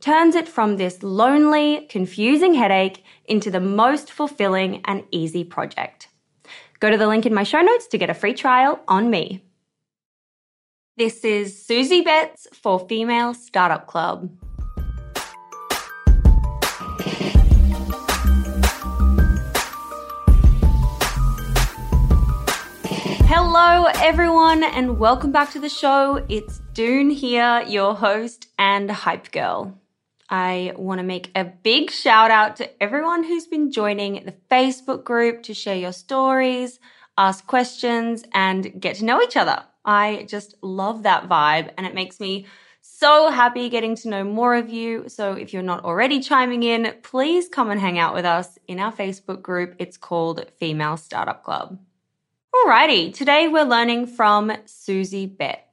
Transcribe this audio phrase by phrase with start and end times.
[0.00, 6.08] turns it from this lonely, confusing headache into the most fulfilling and easy project.
[6.80, 9.42] Go to the link in my show notes to get a free trial on me.
[10.96, 14.30] This is Suzie Betts for Female Startup Club.
[23.28, 26.24] Hello, everyone, and welcome back to the show.
[26.28, 29.78] It's Doone here, your host and hype girl.
[30.28, 35.04] I want to make a big shout out to everyone who's been joining the Facebook
[35.04, 36.80] group to share your stories,
[37.16, 39.64] ask questions, and get to know each other.
[39.84, 42.46] I just love that vibe, and it makes me
[42.80, 45.08] so happy getting to know more of you.
[45.08, 48.80] So if you're not already chiming in, please come and hang out with us in
[48.80, 49.76] our Facebook group.
[49.78, 51.78] It's called Female Startup Club.
[52.54, 55.65] Alrighty, today we're learning from Suzie Betts.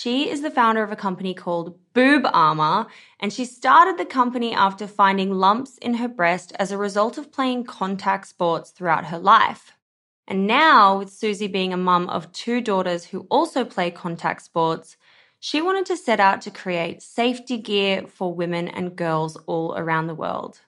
[0.00, 2.86] She is the founder of a company called Boob Armour,
[3.18, 7.32] and she started the company after finding lumps in her breast as a result of
[7.32, 9.72] playing contact sports throughout her life.
[10.28, 14.96] And now, with Suzie being a mum of two daughters who also play contact sports,
[15.40, 20.06] she wanted to set out to create safety gear for women and girls all around
[20.06, 20.60] the world.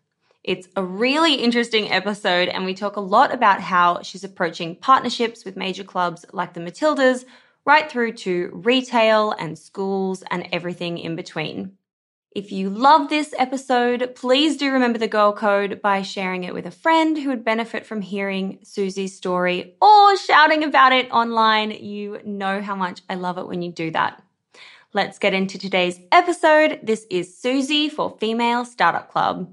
[0.42, 5.44] It's a really interesting episode, and we talk a lot about how she's approaching partnerships
[5.44, 7.24] with major clubs like the Matildas
[7.64, 11.76] right through to retail and schools and everything in between.
[12.32, 16.64] If you love this episode, please do remember the girl code by sharing it with
[16.64, 21.72] a friend who would benefit from hearing Suzie's story or shouting about it online.
[21.72, 24.22] You know how much I love it when you do that.
[24.92, 26.80] Let's get into today's episode.
[26.84, 29.52] This is Susie for Female Startup Club.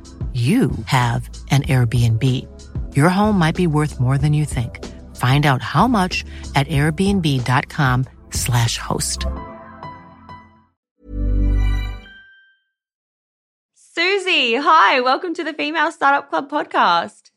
[0.33, 2.25] you have an Airbnb.
[2.95, 4.79] Your home might be worth more than you think.
[5.17, 6.23] Find out how much
[6.55, 9.25] at airbnb.com/slash host.
[13.75, 17.31] Suzie, hi, welcome to the Female Startup Club podcast.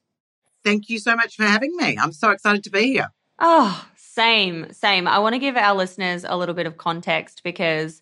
[0.62, 1.98] Thank you so much for having me.
[1.98, 3.08] I'm so excited to be here.
[3.40, 5.08] Oh, same, same.
[5.08, 8.00] I want to give our listeners a little bit of context because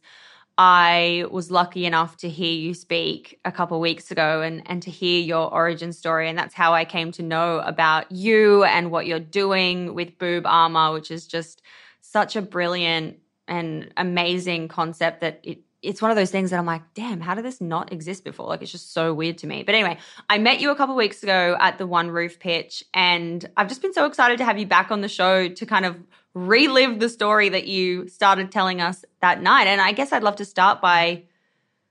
[0.58, 4.90] I was lucky enough to hear you speak a couple weeks ago and, and to
[4.90, 6.28] hear your origin story.
[6.28, 10.46] And that's how I came to know about you and what you're doing with Boob
[10.46, 11.62] Armour, which is just
[12.00, 13.18] such a brilliant
[13.48, 17.34] and amazing concept that it, it's one of those things that I'm like, damn, how
[17.34, 18.46] did this not exist before?
[18.46, 19.64] Like, it's just so weird to me.
[19.64, 19.98] But anyway,
[20.30, 23.82] I met you a couple weeks ago at the One Roof pitch, and I've just
[23.82, 25.96] been so excited to have you back on the show to kind of
[26.34, 29.66] relive the story that you started telling us that night.
[29.66, 31.24] And I guess I'd love to start by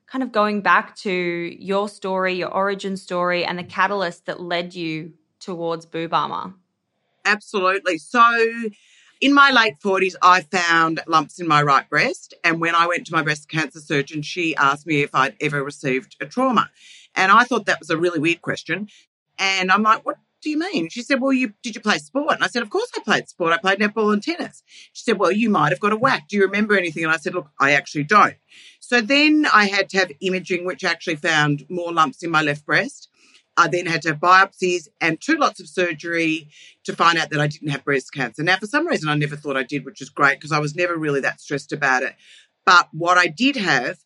[0.07, 4.73] kind of going back to your story, your origin story, and the catalyst that led
[4.73, 6.53] you towards Boob Armour.
[7.25, 7.97] Absolutely.
[7.97, 8.21] So,
[9.21, 12.33] in my late 40s, I found lumps in my right breast.
[12.43, 15.63] And when I went to my breast cancer surgeon, she asked me if I'd ever
[15.63, 16.69] received a trauma.
[17.15, 18.89] And I thought that was a really weird question.
[19.37, 20.89] And I'm like, what do you mean?
[20.89, 22.33] She said, well, you did you play sport?
[22.33, 23.53] And I said, of course I played sport.
[23.53, 24.63] I played netball and tennis.
[24.91, 26.27] She said, well, you might have got a whack.
[26.27, 27.03] Do you remember anything?
[27.03, 28.37] And I said, look, I actually don't.
[28.79, 32.65] So then I had to have imaging, which actually found more lumps in my left
[32.65, 33.09] breast.
[33.57, 36.49] I then had to have biopsies and two lots of surgery
[36.85, 38.43] to find out that I didn't have breast cancer.
[38.43, 40.75] Now, for some reason, I never thought I did, which is great because I was
[40.75, 42.15] never really that stressed about it.
[42.65, 43.97] But what I did have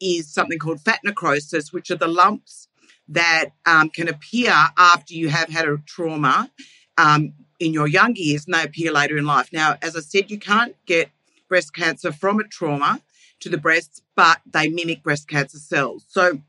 [0.00, 2.68] is something called fat necrosis, which are the lumps
[3.08, 6.50] that um, can appear after you have had a trauma
[6.96, 9.50] um, in your young years and they appear later in life.
[9.52, 11.10] Now, as I said, you can't get
[11.48, 13.00] breast cancer from a trauma
[13.40, 16.04] to the breasts, but they mimic breast cancer cells.
[16.08, 16.40] So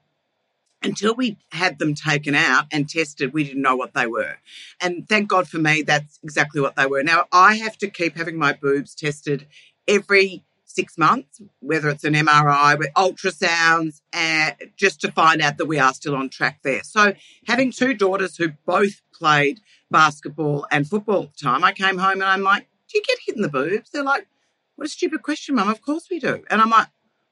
[0.84, 4.38] until we had them taken out and tested, we didn't know what they were.
[4.82, 7.04] And thank God for me, that's exactly what they were.
[7.04, 9.48] Now, I have to keep having my boobs tested
[9.88, 15.66] every six months, whether it's an MRI, with ultrasounds, and just to find out that
[15.66, 16.84] we are still on track there.
[16.84, 17.14] So,
[17.48, 19.60] having two daughters who both played
[19.92, 23.42] basketball and football time, I came home and I'm like, Do you get hit in
[23.42, 23.92] the boobs?
[23.92, 24.28] They're like,
[24.76, 25.70] What a stupid question, mum.
[25.70, 26.44] Of course we do.
[26.50, 26.88] And I'm like,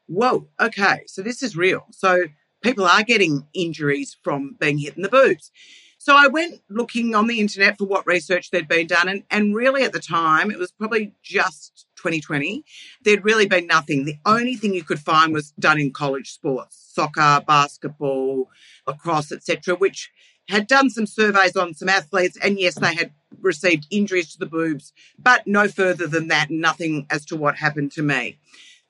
[0.08, 1.86] Whoa, okay, so this is real.
[1.92, 2.26] So,
[2.62, 5.52] people are getting injuries from being hit in the boobs.
[5.98, 9.08] So I went looking on the internet for what research there'd been done.
[9.08, 12.66] And, and really at the time, it was probably just 2020,
[13.04, 14.06] there'd really been nothing.
[14.06, 18.50] The only thing you could find was done in college sports, soccer, basketball,
[18.88, 20.10] lacrosse, etc., which
[20.50, 22.36] had done some surveys on some athletes.
[22.42, 27.06] And yes, they had received injuries to the boobs, but no further than that, nothing
[27.12, 28.40] as to what happened to me.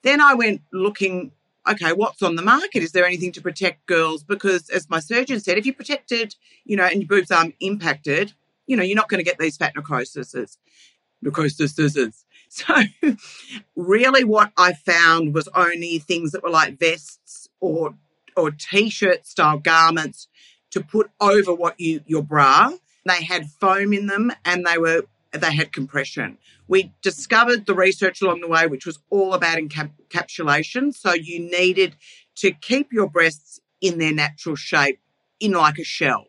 [0.03, 1.33] Then I went looking
[1.69, 2.83] okay, what's on the market?
[2.83, 4.23] Is there anything to protect girls?
[4.23, 8.33] Because as my surgeon said, if you're protected, you know, and your boobs aren't impacted,
[8.67, 10.57] you know, you're not going to get these fat necrosises.
[11.23, 12.23] Necrosises.
[12.53, 12.75] So
[13.77, 17.95] really what I found was only things that were like vests or
[18.35, 20.27] or t-shirt style garments
[20.71, 22.73] to put over what you your bra.
[23.05, 25.03] They had foam in them and they were
[25.33, 26.37] they had compression.
[26.67, 30.93] We discovered the research along the way, which was all about encapsulation.
[30.93, 31.95] So you needed
[32.37, 34.99] to keep your breasts in their natural shape,
[35.39, 36.27] in like a shell.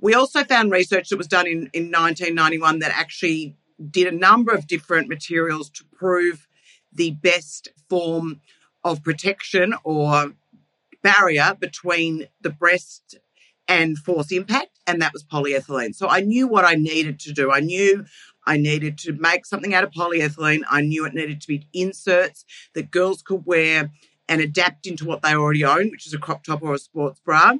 [0.00, 3.56] We also found research that was done in, in 1991 that actually
[3.90, 6.48] did a number of different materials to prove
[6.92, 8.40] the best form
[8.82, 10.32] of protection or
[11.02, 13.18] barrier between the breast
[13.68, 15.94] and force impact, and that was polyethylene.
[15.94, 17.52] So I knew what I needed to do.
[17.52, 18.04] I knew
[18.46, 20.62] I needed to make something out of polyethylene.
[20.70, 22.44] I knew it needed to be inserts
[22.74, 23.90] that girls could wear
[24.28, 27.20] and adapt into what they already own, which is a crop top or a sports
[27.20, 27.54] bra.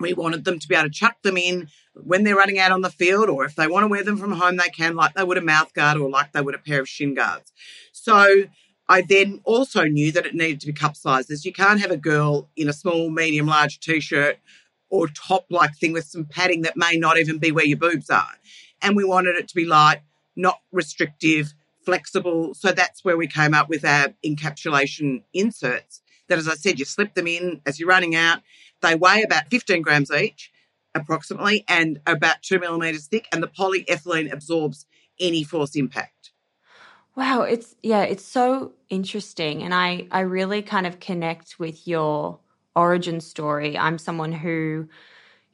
[0.00, 2.82] We wanted them to be able to chuck them in, when they're running out on
[2.82, 5.24] the field, or if they want to wear them from home, they can, like they
[5.24, 7.52] would a mouth guard or like they would a pair of shin guards.
[7.92, 8.44] So
[8.88, 11.44] I then also knew that it needed to be cup sizes.
[11.44, 14.38] You can't have a girl in a small, medium, large t shirt
[14.88, 18.08] or top like thing with some padding that may not even be where your boobs
[18.08, 18.32] are.
[18.82, 20.00] And we wanted it to be light,
[20.36, 21.54] not restrictive,
[21.84, 22.54] flexible.
[22.54, 26.84] So that's where we came up with our encapsulation inserts that, as I said, you
[26.84, 28.40] slip them in as you're running out.
[28.80, 30.52] They weigh about 15 grams each,
[30.94, 33.26] approximately, and about two millimeters thick.
[33.32, 34.86] And the polyethylene absorbs
[35.18, 36.32] any force impact.
[37.16, 42.38] Wow, it's yeah, it's so interesting and I I really kind of connect with your
[42.76, 43.76] origin story.
[43.76, 44.88] I'm someone who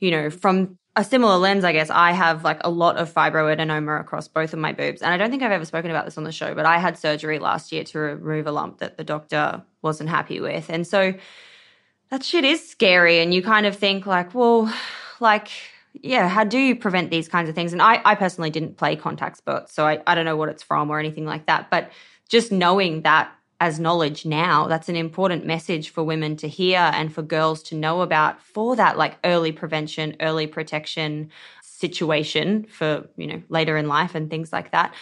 [0.05, 4.01] you know, from a similar lens, I guess, I have like a lot of fibroadenoma
[4.01, 5.03] across both of my boobs.
[5.03, 6.97] And I don't think I've ever spoken about this on the show, but I had
[6.97, 10.71] surgery last year to remove a lump that the doctor wasn't happy with.
[10.71, 11.15] And so
[12.11, 13.19] that shit is scary.
[13.19, 14.73] And you kind of think, like, well,
[15.19, 15.49] like,
[15.95, 17.73] yeah, how do you prevent these kinds of things?
[17.73, 20.63] And I, I personally didn't play contact sports, so I, I don't know what it's
[20.63, 21.71] from or anything like that.
[21.71, 21.91] But
[22.29, 27.13] just knowing that as knowledge now, that's an important message for women to hear and
[27.13, 31.31] for girls to know about for that like early prevention, early protection
[31.63, 34.95] situation for, you know, later in life and things like that.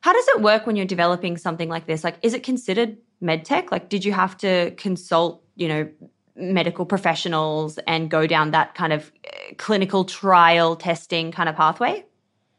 [0.00, 2.04] How does it work when you're developing something like this?
[2.04, 3.70] Like, is it considered medtech?
[3.70, 5.88] Like, did you have to consult, you know,
[6.36, 12.04] medical professionals and go down that kind of eh, clinical trial testing kind of pathway?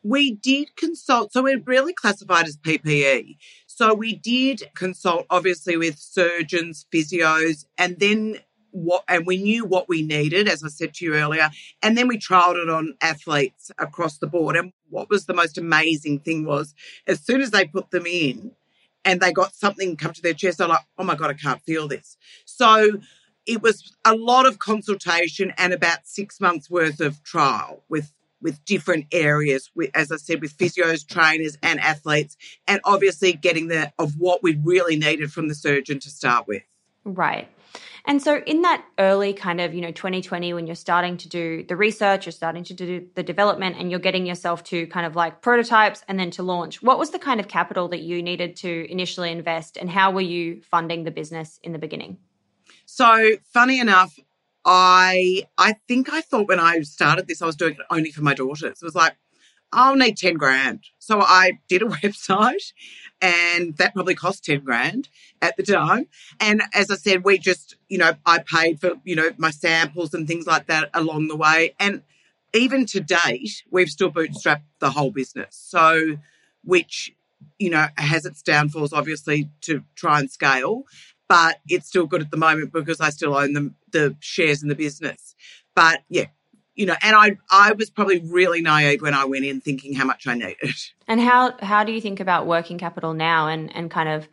[0.04, 3.38] We did consult, so we're really classified as PPE.
[3.82, 8.38] So we did consult obviously with surgeons, physios, and then
[8.70, 11.50] what and we knew what we needed, as I said to you earlier,
[11.82, 14.56] and then we trialed it on athletes across the board.
[14.56, 16.76] And what was the most amazing thing was
[17.08, 18.52] as soon as they put them in
[19.04, 21.64] and they got something come to their chest, they're like, oh my God, I can't
[21.64, 22.18] feel this.
[22.46, 23.00] So
[23.48, 28.64] it was a lot of consultation and about six months worth of trial with with
[28.66, 33.92] different areas, with, as I said, with physios, trainers, and athletes, and obviously getting the
[34.00, 36.64] of what we really needed from the surgeon to start with.
[37.04, 37.50] Right.
[38.06, 41.64] And so, in that early kind of, you know, 2020, when you're starting to do
[41.64, 45.16] the research, you're starting to do the development, and you're getting yourself to kind of
[45.16, 48.56] like prototypes and then to launch, what was the kind of capital that you needed
[48.58, 52.18] to initially invest, and how were you funding the business in the beginning?
[52.86, 54.18] So, funny enough,
[54.65, 58.22] I I think I thought when I started this, I was doing it only for
[58.22, 58.82] my daughters.
[58.82, 59.15] It was like,
[59.74, 60.82] I'll need 10 grand.
[61.00, 62.74] So I did a website
[63.22, 65.10] and that probably cost 10 grand
[65.41, 66.08] at the time.
[66.39, 70.13] And as I said, we just, you know, I paid for, you know, my samples
[70.13, 71.75] and things like that along the way.
[71.80, 72.01] And
[72.53, 75.56] even to date, we've still bootstrapped the whole business.
[75.56, 76.18] So,
[76.63, 77.13] which,
[77.58, 80.84] you know, has its downfalls, obviously, to try and scale
[81.32, 84.68] but it's still good at the moment because I still own the, the shares in
[84.68, 85.34] the business.
[85.74, 86.26] But yeah,
[86.76, 90.04] you know, and I I was probably really naive when I went in thinking how
[90.04, 90.58] much I needed.
[91.08, 93.48] And how how do you think about working capital now?
[93.48, 94.28] And and kind of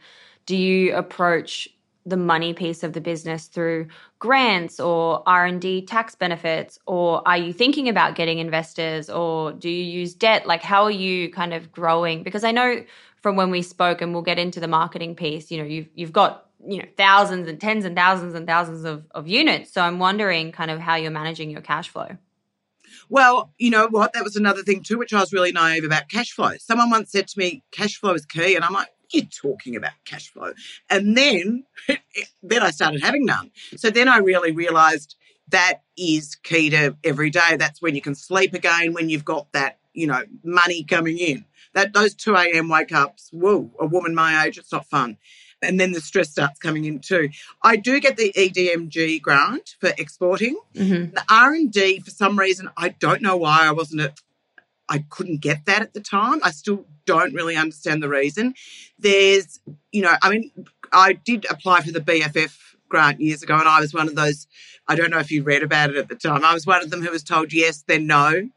[0.47, 1.69] do you approach
[2.05, 3.89] the money piece of the business through
[4.19, 6.79] grants or R&D tax benefits?
[6.87, 9.11] Or are you thinking about getting investors?
[9.11, 10.47] Or do you use debt?
[10.47, 12.25] Like how are you kind of growing?
[12.25, 12.85] Because I know
[13.21, 16.13] from when we spoke and we'll get into the marketing piece you know you've you've
[16.13, 19.73] got you know thousands and tens and thousands and thousands of, of units.
[19.73, 22.17] So i'm wondering kind of how you're managing your cash flow.
[23.09, 24.13] Well you know what?
[24.13, 26.57] That was another thing too which i was really naive about cash flow.
[26.59, 28.55] Someone once said to me cash flow is key.
[28.57, 30.53] And i'm like you're talking about cash flow.
[30.91, 31.65] And then
[32.43, 33.51] then i started having none.
[33.77, 35.17] So then i really realized
[35.51, 37.57] that is key to every day.
[37.57, 41.45] That's when you can sleep again when you've got that you know money coming in.
[41.75, 45.17] That those 2 a.m wake ups whoa a woman my age it's not fun
[45.63, 47.31] and then the stress starts coming in too.
[47.63, 50.59] I do get the EMDG grant for exporting.
[50.75, 51.15] Mm-hmm.
[51.15, 54.03] The R and D, for some reason, I don't know why I wasn't.
[54.03, 54.21] at
[54.89, 56.41] I couldn't get that at the time.
[56.43, 58.55] I still don't really understand the reason.
[58.99, 59.61] There's,
[59.93, 60.51] you know, I mean,
[60.93, 62.57] I did apply for the BFF
[62.89, 64.47] grant years ago, and I was one of those.
[64.87, 66.45] I don't know if you read about it at the time.
[66.45, 68.49] I was one of them who was told yes, then no.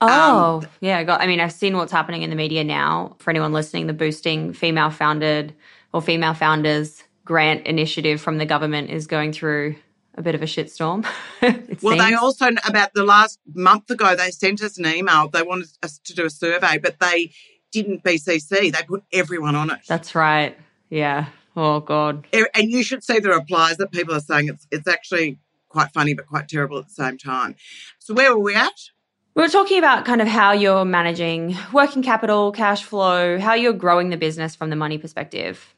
[0.00, 0.98] Oh, um, yeah.
[0.98, 1.20] I got.
[1.20, 3.16] I mean, I've seen what's happening in the media now.
[3.18, 5.54] For anyone listening, the boosting female founded
[5.92, 9.76] or female founders grant initiative from the government is going through
[10.14, 11.06] a bit of a shitstorm.
[11.42, 11.52] well,
[11.96, 11.98] seems.
[11.98, 15.28] they also, about the last month ago, they sent us an email.
[15.28, 17.32] They wanted us to do a survey, but they
[17.72, 18.72] didn't BCC.
[18.72, 19.80] They put everyone on it.
[19.86, 20.56] That's right.
[20.88, 21.26] Yeah.
[21.56, 22.26] Oh, God.
[22.34, 24.48] Er, and you should see the replies that people are saying.
[24.48, 27.56] It's, it's actually quite funny, but quite terrible at the same time.
[27.98, 28.90] So, where were we at?
[29.34, 33.72] We were talking about kind of how you're managing working capital, cash flow, how you're
[33.72, 35.74] growing the business from the money perspective.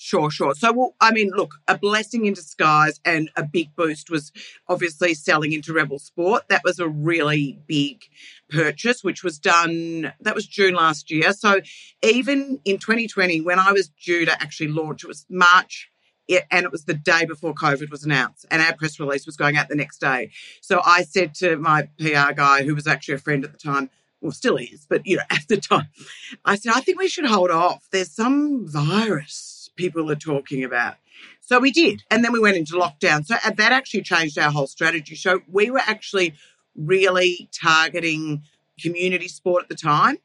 [0.00, 0.54] Sure, sure.
[0.54, 4.30] So, well, I mean, look, a blessing in disguise and a big boost was
[4.68, 6.44] obviously selling into Rebel Sport.
[6.48, 8.04] That was a really big
[8.48, 11.32] purchase, which was done, that was June last year.
[11.32, 11.62] So,
[12.00, 15.90] even in 2020, when I was due to actually launch, it was March
[16.28, 19.36] it, and it was the day before COVID was announced, and our press release was
[19.36, 20.30] going out the next day.
[20.60, 23.90] So I said to my PR guy, who was actually a friend at the time,
[24.20, 25.88] well, still is, but you know, at the time,
[26.44, 27.88] I said, I think we should hold off.
[27.90, 30.96] There's some virus people are talking about.
[31.40, 33.24] So we did, and then we went into lockdown.
[33.24, 35.14] So uh, that actually changed our whole strategy.
[35.14, 36.34] So we were actually
[36.76, 38.42] really targeting
[38.78, 40.18] community sport at the time.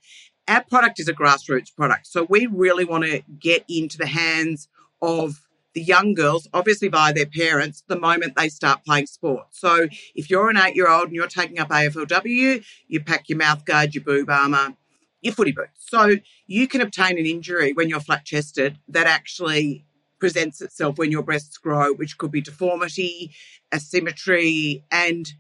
[0.48, 2.08] Our product is a grassroots product.
[2.08, 4.68] So we really want to get into the hands
[5.02, 5.40] of
[5.74, 9.48] the young girls, obviously via their parents, the moment they start playing sport.
[9.52, 13.40] So if you're an eight year old and you're taking up AFLW, you pack your
[13.40, 14.76] mouth guard, your boob armour,
[15.24, 15.86] your footy boots.
[15.88, 16.16] So
[16.48, 19.86] you can obtain an injury when you're flat chested that actually
[20.20, 23.32] presents itself when your breasts grow, which could be deformity,
[23.74, 25.34] asymmetry, and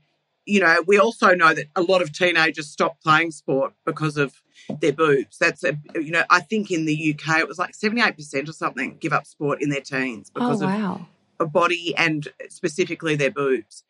[0.46, 4.42] you know, we also know that a lot of teenagers stop playing sport because of
[4.82, 5.38] their boobs.
[5.38, 8.98] That's a, you know, I think in the UK it was like 78% or something
[9.00, 10.96] give up sport in their teens Oh, because wow.
[11.40, 13.86] of a body and specifically their boobs.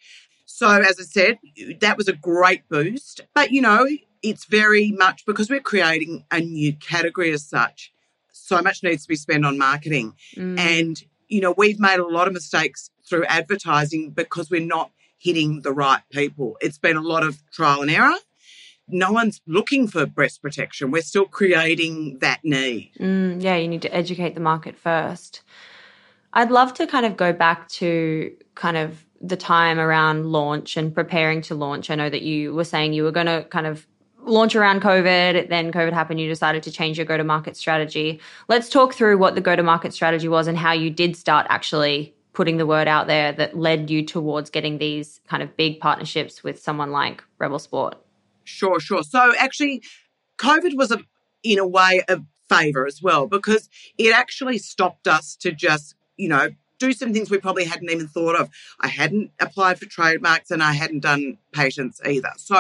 [0.56, 1.40] So, as I said,
[1.80, 3.22] that was a great boost.
[3.34, 3.88] But, you know,
[4.22, 7.92] it's very much because we're creating a new category as such.
[8.32, 10.14] So much needs to be spent on marketing.
[10.36, 10.60] Mm.
[10.60, 15.62] And, you know, we've made a lot of mistakes through advertising because we're not hitting
[15.62, 16.56] the right people.
[16.62, 18.14] It's been a lot of trial and error.
[18.88, 20.92] No one's looking for breast protection.
[20.92, 22.92] We're still creating that need.
[23.00, 25.42] Mm, yeah, you need to educate the market first.
[26.32, 30.94] I'd love to kind of go back to kind of the time around launch and
[30.94, 31.89] preparing to launch.
[31.89, 33.88] I know that you were saying you were going to kind of
[34.25, 38.20] launch around COVID, then COVID happened, you decided to change your go to market strategy.
[38.48, 41.48] Let's talk through what the go to market strategy was and how you did start
[41.50, 45.80] actually putting the word out there that led you towards getting these kind of big
[45.80, 47.96] partnerships with someone like Rebel Sport.
[48.44, 49.03] Sure, sure.
[49.03, 49.84] So actually,
[50.38, 51.00] COVID was a,
[51.44, 56.27] in a way a favor as well because it actually stopped us to just, you
[56.27, 56.50] know,
[56.86, 58.50] do some things we probably hadn't even thought of.
[58.80, 62.32] I hadn't applied for trademarks and I hadn't done patents either.
[62.38, 62.60] So,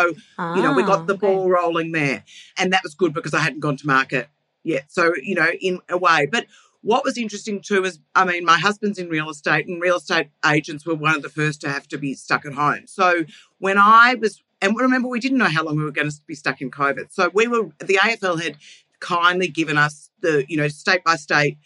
[0.55, 1.27] you know, we Ah, got the okay.
[1.27, 2.23] ball rolling there.
[2.57, 4.29] And that was good because I hadn't gone to market
[4.63, 4.85] yet.
[4.87, 6.27] So, you know, in a way.
[6.31, 6.45] But
[6.81, 10.27] what was interesting too is, I mean, my husband's in real estate, and real estate
[10.45, 12.83] agents were one of the first to have to be stuck at home.
[12.87, 13.25] So
[13.59, 16.35] when I was, and remember, we didn't know how long we were going to be
[16.35, 17.11] stuck in COVID.
[17.11, 18.57] So we were, the AFL had
[18.99, 21.57] kindly given us the, you know, state by state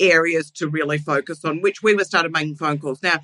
[0.00, 3.02] areas to really focus on, which we were started making phone calls.
[3.02, 3.20] Now,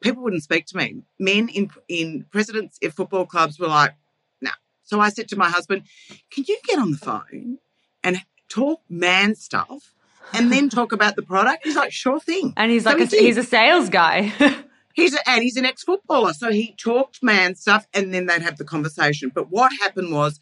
[0.00, 1.02] people wouldn't speak to me.
[1.18, 3.94] Men in in presidents of football clubs were like,
[4.40, 4.50] no.
[4.82, 5.84] So I said to my husband,
[6.30, 7.58] can you get on the phone
[8.02, 9.94] and talk man stuff
[10.32, 11.64] and then talk about the product?
[11.64, 12.52] He's like, sure thing.
[12.56, 14.32] And he's So like, he a, he's a sales guy.
[14.94, 18.56] He's a, and he's an ex-footballer, so he talked man stuff, and then they'd have
[18.56, 19.30] the conversation.
[19.32, 20.40] But what happened was,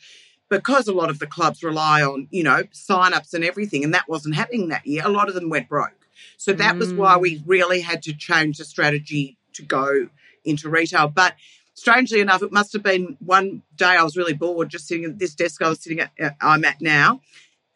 [0.49, 4.09] because a lot of the clubs rely on you know sign-ups and everything, and that
[4.09, 6.09] wasn't happening that year, a lot of them went broke.
[6.37, 10.09] So that was why we really had to change the strategy to go
[10.45, 11.09] into retail.
[11.09, 11.35] But
[11.75, 15.19] strangely enough, it must have been one day I was really bored, just sitting at
[15.19, 17.21] this desk I was sitting at, uh, I'm at now,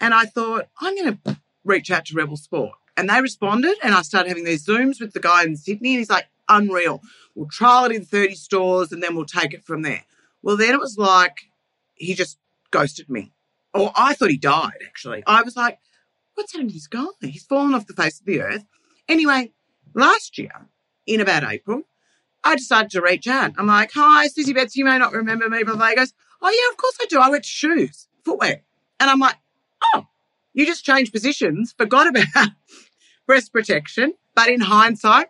[0.00, 2.72] and I thought I'm going to reach out to Rebel Sport.
[2.96, 5.98] And they responded, and I started having these Zooms with the guy in Sydney, and
[5.98, 7.00] he's like, unreal.
[7.34, 10.04] We'll trial it in 30 stores and then we'll take it from there.
[10.42, 11.36] Well, then it was like
[11.94, 12.38] he just
[12.70, 13.32] ghosted me.
[13.72, 15.22] Or I thought he died, actually.
[15.26, 15.78] I was like,
[16.34, 17.06] what's happened to this guy?
[17.20, 18.64] He's fallen off the face of the earth.
[19.08, 19.52] Anyway,
[19.94, 20.68] last year,
[21.06, 21.82] in about April,
[22.42, 23.52] I decided to reach out.
[23.58, 25.78] I'm like, hi, Suzie Betts, you may not remember me, but.
[25.88, 27.18] He goes, oh, yeah, of course I do.
[27.18, 28.62] I went to shoes, footwear.
[28.98, 29.36] And I'm like,
[29.94, 30.06] oh,
[30.52, 32.50] you just changed positions, forgot about
[33.26, 34.14] breast protection.
[34.34, 35.28] But in hindsight,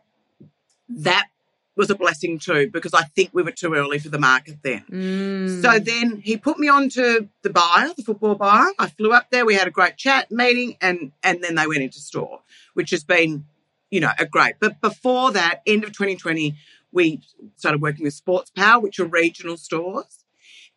[0.88, 1.28] that
[1.76, 4.84] was a blessing too, because I think we were too early for the market then.
[4.90, 5.62] Mm.
[5.62, 8.70] So then he put me on to the buyer, the football buyer.
[8.78, 9.46] I flew up there.
[9.46, 12.40] We had a great chat meeting and, and then they went into store,
[12.74, 13.46] which has been,
[13.90, 14.54] you know, a great.
[14.60, 16.56] But before that, end of 2020,
[16.92, 17.22] we
[17.56, 20.24] started working with Sports Power, which are regional stores.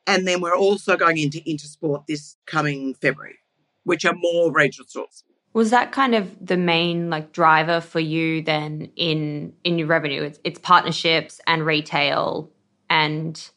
[0.06, 3.40] And then we're also going into Intersport this coming February,
[3.84, 5.24] which are more regional stores.
[5.54, 10.24] Was that kind of the main like driver for you then in in your revenue?
[10.24, 12.52] It's, it's partnerships and retail
[12.90, 13.50] and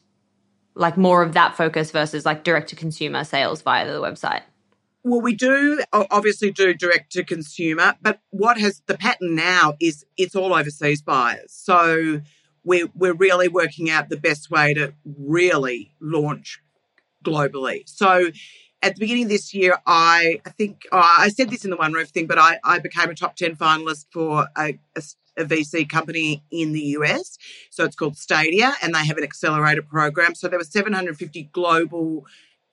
[0.75, 4.43] like more of that focus versus like direct to consumer sales via the website.
[5.03, 10.05] Well, we do obviously do direct to consumer, but what has the pattern now is
[10.17, 11.51] it's all overseas buyers.
[11.51, 12.21] So
[12.63, 16.61] we're we're really working out the best way to really launch
[17.23, 17.87] globally.
[17.87, 18.31] So
[18.81, 21.77] at the beginning of this year, I, I think oh, I said this in the
[21.77, 25.01] One Roof thing, but I, I became a top 10 finalist for a, a,
[25.37, 27.37] a VC company in the US.
[27.69, 30.35] So it's called Stadia, and they have an accelerator program.
[30.35, 32.25] So there were 750 global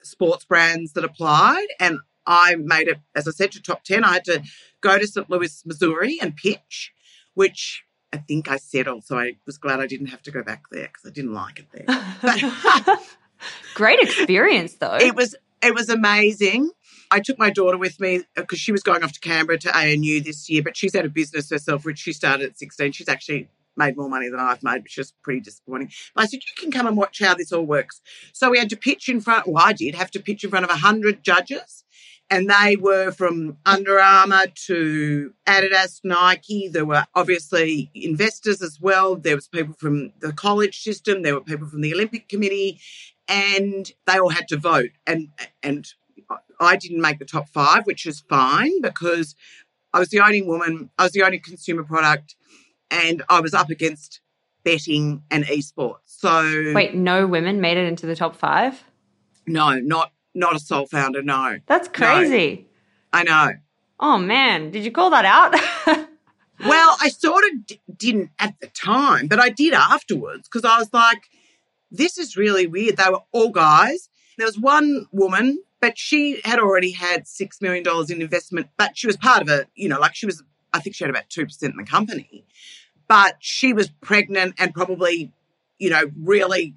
[0.02, 4.04] sports brands that applied, and I made it, as I said, to top 10.
[4.04, 4.42] I had to
[4.80, 5.28] go to St.
[5.30, 6.92] Louis, Missouri and pitch,
[7.34, 10.64] which I think I said also I was glad I didn't have to go back
[10.70, 12.04] there because I didn't like it there.
[12.22, 13.00] But
[13.74, 14.94] Great experience, though.
[14.94, 16.70] it was it was amazing.
[17.10, 19.76] I took my daughter with me uh, because she was going off to Canberra to
[19.76, 22.92] ANU this year, but she's out of business herself, which she started at 16.
[22.92, 25.90] She's actually made more money than I've made, which is pretty disappointing.
[26.14, 28.00] But I said, You can come and watch how this all works.
[28.32, 30.64] So we had to pitch in front, well, I did have to pitch in front
[30.64, 31.84] of 100 judges,
[32.30, 36.68] and they were from Under Armour to Adidas, Nike.
[36.68, 39.16] There were obviously investors as well.
[39.16, 42.80] There was people from the college system, there were people from the Olympic Committee,
[43.28, 44.90] and they all had to vote.
[45.06, 45.28] And
[45.62, 45.86] and
[46.60, 49.34] I didn't make the top five, which is fine because
[49.92, 52.36] I was the only woman, I was the only consumer product,
[52.90, 54.20] and I was up against
[54.64, 55.98] betting and esports.
[56.06, 58.82] So Wait, no women made it into the top five?
[59.46, 61.58] no, not not a sole founder, no.
[61.66, 62.66] That's crazy.
[63.12, 63.52] I know.
[64.00, 64.72] Oh, man.
[64.72, 66.06] Did you call that out?
[66.60, 70.78] Well, I sort of d- didn't at the time, but I did afterwards because I
[70.78, 71.24] was like,
[71.96, 72.96] this is really weird.
[72.96, 74.08] They were all guys.
[74.36, 79.06] There was one woman, but she had already had $6 million in investment, but she
[79.06, 81.62] was part of a, you know, like she was, I think she had about 2%
[81.62, 82.44] in the company,
[83.06, 85.32] but she was pregnant and probably,
[85.78, 86.74] you know, really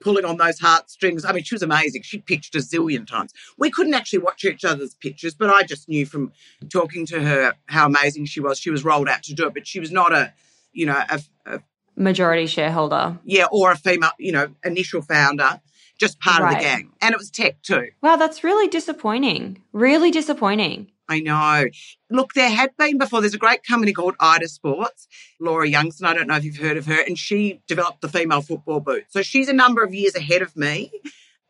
[0.00, 1.24] pulling on those heartstrings.
[1.24, 2.02] I mean, she was amazing.
[2.02, 3.32] She pitched a zillion times.
[3.56, 6.32] We couldn't actually watch each other's pitches, but I just knew from
[6.70, 8.58] talking to her how amazing she was.
[8.58, 10.32] She was rolled out to do it, but she was not a,
[10.72, 11.60] you know, a, a
[11.96, 13.18] Majority shareholder.
[13.24, 15.60] yeah, or a female, you know, initial founder,
[15.98, 16.90] just part of the gang.
[17.00, 17.88] And it was tech too.
[18.02, 19.62] Wow, that's really disappointing.
[19.72, 20.88] Really disappointing.
[21.08, 21.66] I know.
[22.10, 23.20] Look, there had been before.
[23.20, 25.06] There's a great company called Ida Sports.
[25.38, 28.40] Laura Youngson, I don't know if you've heard of her, and she developed the female
[28.40, 29.04] football boot.
[29.10, 30.90] So she's a number of years ahead of me,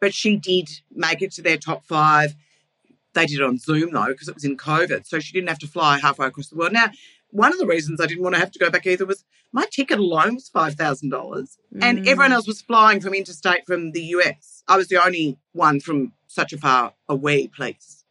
[0.00, 2.34] but she did make it to their top five.
[3.14, 5.06] They did it on Zoom though, because it was in COVID.
[5.06, 6.72] So she didn't have to fly halfway across the world.
[6.72, 6.90] Now,
[7.30, 9.66] one of the reasons I didn't want to have to go back either was my
[9.70, 12.06] ticket alone was $5,000 and mm.
[12.06, 14.62] everyone else was flying from interstate from the US.
[14.66, 18.04] I was the only one from such a far away place.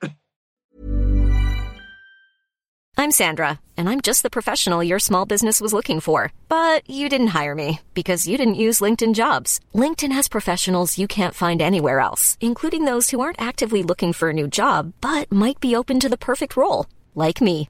[2.97, 6.31] I'm Sandra, and I'm just the professional your small business was looking for.
[6.49, 9.59] But you didn't hire me because you didn't use LinkedIn jobs.
[9.73, 14.29] LinkedIn has professionals you can't find anywhere else, including those who aren't actively looking for
[14.29, 17.69] a new job but might be open to the perfect role, like me.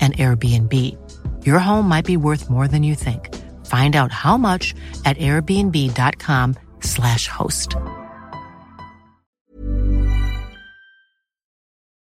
[0.00, 0.94] an Airbnb.
[1.46, 3.34] Your home might be worth more than you think.
[3.64, 4.74] Find out how much
[5.06, 7.76] at airbnb.com/slash host.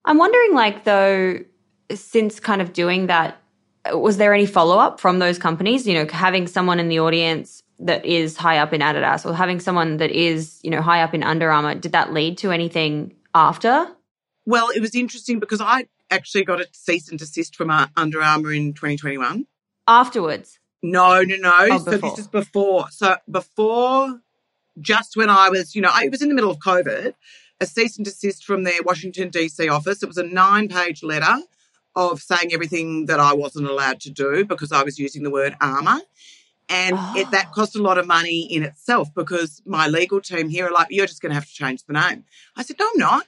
[0.06, 1.40] I'm wondering, like, though,
[1.94, 3.42] since kind of doing that,
[3.94, 5.86] was there any follow up from those companies?
[5.86, 9.60] You know, having someone in the audience that is high up in Adidas or having
[9.60, 13.14] someone that is, you know, high up in Under Armour, did that lead to anything
[13.34, 13.88] after?
[14.46, 18.22] Well, it was interesting because I actually got a cease and desist from uh, Under
[18.22, 19.46] Armour in 2021.
[19.88, 20.60] Afterwards?
[20.82, 21.68] No, no, no.
[21.72, 22.90] Oh, so this is before.
[22.92, 24.22] So before,
[24.80, 27.14] just when I was, you know, I was in the middle of COVID,
[27.60, 30.02] a cease and desist from their Washington DC office.
[30.02, 31.40] It was a nine-page letter
[31.96, 35.56] of saying everything that I wasn't allowed to do because I was using the word
[35.60, 36.00] armour.
[36.70, 40.68] And it, that cost a lot of money in itself because my legal team here
[40.68, 42.26] are like, you're just going to have to change the name.
[42.56, 43.28] I said, no, I'm not.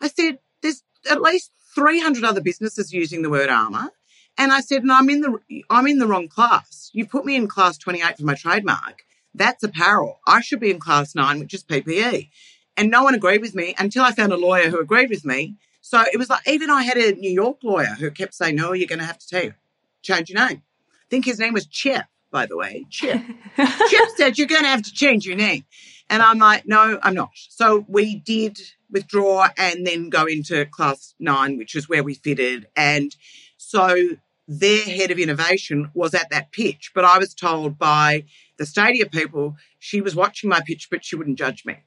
[0.00, 3.90] I said, there's at least 300 other businesses using the word armour.
[4.38, 6.90] And I said, no, I'm in the, I'm in the wrong class.
[6.92, 9.04] You put me in class 28 for my trademark.
[9.34, 10.20] That's apparel.
[10.26, 12.30] I should be in class nine, which is PPE.
[12.76, 15.56] And no one agreed with me until I found a lawyer who agreed with me.
[15.80, 18.72] So it was like, even I had a New York lawyer who kept saying, no,
[18.72, 19.54] you're going to have to you,
[20.02, 20.62] change your name.
[20.92, 22.86] I think his name was Chip, by the way.
[22.90, 23.20] Chip.
[23.56, 25.64] Chip said, you're going to have to change your name.
[26.08, 27.30] And I'm like, no, I'm not.
[27.34, 32.68] So we did withdraw and then go into class nine, which is where we fitted.
[32.76, 33.14] And
[33.56, 36.90] so their head of innovation was at that pitch.
[36.94, 38.24] But I was told by
[38.56, 41.78] the Stadia people she was watching my pitch, but she wouldn't judge me.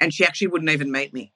[0.00, 1.32] And she actually wouldn't even meet me.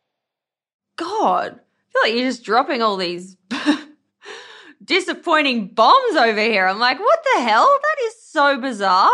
[0.96, 3.36] God, I feel like you're just dropping all these
[4.84, 6.66] disappointing bombs over here.
[6.66, 7.66] I'm like, what the hell?
[7.66, 9.10] That is so bizarre.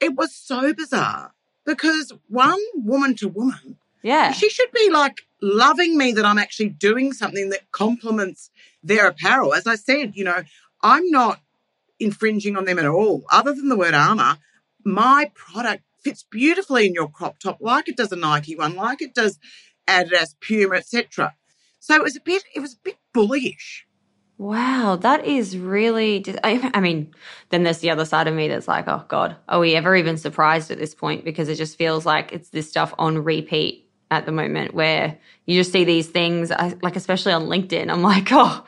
[0.00, 1.32] It was so bizarre
[1.64, 4.32] because one woman to woman, Yeah.
[4.32, 8.50] she should be like loving me that I'm actually doing something that complements
[8.82, 9.54] their apparel.
[9.54, 10.42] As I said, you know,
[10.82, 11.40] I'm not
[11.98, 13.24] infringing on them at all.
[13.32, 14.36] Other than the word armor,
[14.84, 19.00] my product fits beautifully in your crop top, like it does a Nike one, like
[19.00, 19.38] it does
[19.88, 21.34] Adidas, Puma, etc.
[21.80, 23.84] So it was a bit, it was a bit bullyish.
[24.36, 26.18] Wow, that is really.
[26.18, 27.14] Dis- I, I mean,
[27.50, 30.18] then there's the other side of me that's like, oh God, are we ever even
[30.18, 31.24] surprised at this point?
[31.24, 35.60] Because it just feels like it's this stuff on repeat at the moment where you
[35.60, 36.50] just see these things,
[36.82, 37.90] like especially on LinkedIn.
[37.90, 38.64] I'm like, oh,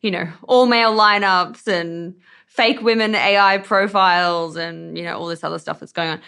[0.00, 2.14] you know, all male lineups and
[2.46, 6.20] fake women AI profiles and, you know, all this other stuff that's going on.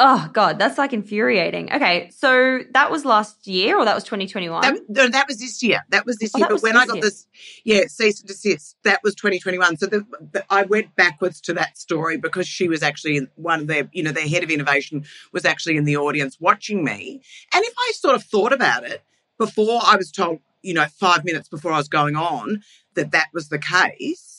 [0.00, 1.72] Oh God, that's like infuriating.
[1.72, 4.60] Okay, so that was last year or that was 2021?
[4.62, 5.84] That, no, that was this year.
[5.90, 6.48] That was this Oh, year.
[6.50, 7.02] but when I got year.
[7.02, 7.28] this,
[7.62, 9.76] yeah, cease and desist, that was 2021.
[9.76, 13.66] So the, the, I went backwards to that story because she was actually one of
[13.68, 17.22] their, you know, their head of innovation was actually in the audience watching me.
[17.54, 19.04] And if I sort of thought about it
[19.38, 22.62] before I was told, you know, five minutes before I was going on
[22.94, 24.33] that that was the case,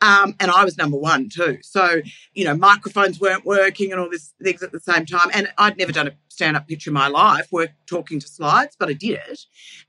[0.00, 1.58] um, and I was number one too.
[1.62, 2.00] So,
[2.34, 5.30] you know, microphones weren't working and all these things at the same time.
[5.32, 8.76] And I'd never done a stand up picture in my life, work talking to slides,
[8.78, 9.40] but I did it.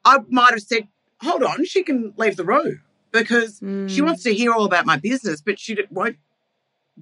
[0.04, 0.88] I might have said,
[1.22, 4.98] hold on, she can leave the room because she wants to hear all about my
[4.98, 6.18] business, but she won't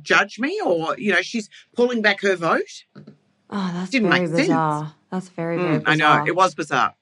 [0.01, 2.85] judge me or, you know, she's pulling back her vote.
[3.49, 4.47] Oh, that's Didn't very make sense.
[4.47, 4.93] bizarre.
[5.11, 6.95] That's very, very Mm, I know, it was bizarre.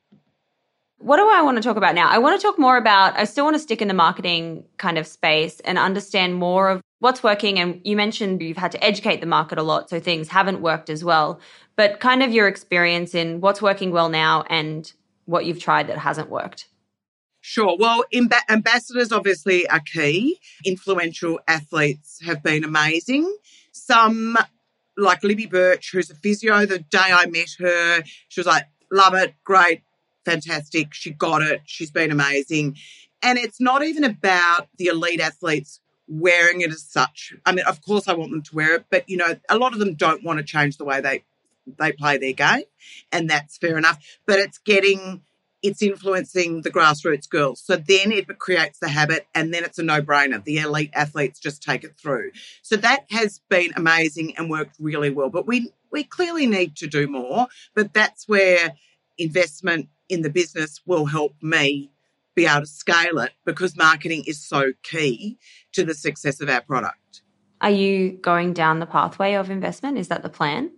[0.99, 2.09] What do I want to talk about now?
[2.09, 4.97] I want to talk more about, I still want to stick in the marketing kind
[4.97, 7.59] of space and understand more of what's working.
[7.59, 10.89] And you mentioned you've had to educate the market a lot, so things haven't worked
[10.89, 11.39] as well.
[11.75, 14.91] But kind of your experience in what's working well now and
[15.25, 16.67] what you've tried that hasn't worked.
[17.41, 17.77] Sure.
[17.79, 18.03] Well,
[18.49, 20.39] ambassadors obviously are key.
[20.65, 23.37] Influential athletes have been amazing.
[23.71, 24.35] Some,
[24.97, 29.13] like Libby Birch, who's a physio, the day I met her, she was like, love
[29.13, 29.83] it, great,
[30.27, 30.93] fantastic.
[30.93, 31.61] She got it.
[31.65, 32.77] She's been amazing.
[33.21, 37.33] And it's not even about the elite athletes wearing it as such.
[37.45, 39.73] I mean, of course, I want them to wear it, but you know, a lot
[39.73, 41.23] of them don't want to change the way they
[41.79, 42.63] they play their game,
[43.11, 44.01] and that's fair enough.
[44.25, 45.21] But it's getting
[45.63, 47.61] it's influencing the grassroots girls.
[47.61, 50.41] So then it creates the habit and then it's a no brainer.
[50.43, 52.31] The elite athletes just take it through.
[52.61, 55.29] So that has been amazing and worked really well.
[55.29, 57.47] But we, we clearly need to do more.
[57.73, 58.75] But that's where
[59.17, 61.91] investment in the business will help me
[62.35, 65.37] be able to scale it because marketing is so key
[65.73, 67.23] to the success of our product.
[67.61, 69.97] Are you going down the pathway of investment?
[69.97, 70.71] Is that the plan?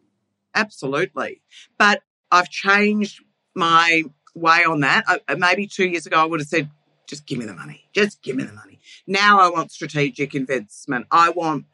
[0.56, 1.42] Absolutely.
[1.78, 3.22] But I've changed
[3.54, 5.04] my way on that.
[5.08, 6.70] I, uh, maybe two years ago, I would have said,
[7.08, 7.84] just give me the money.
[7.94, 8.80] Just give me the money.
[9.06, 11.08] Now I want strategic investment.
[11.12, 11.66] I want,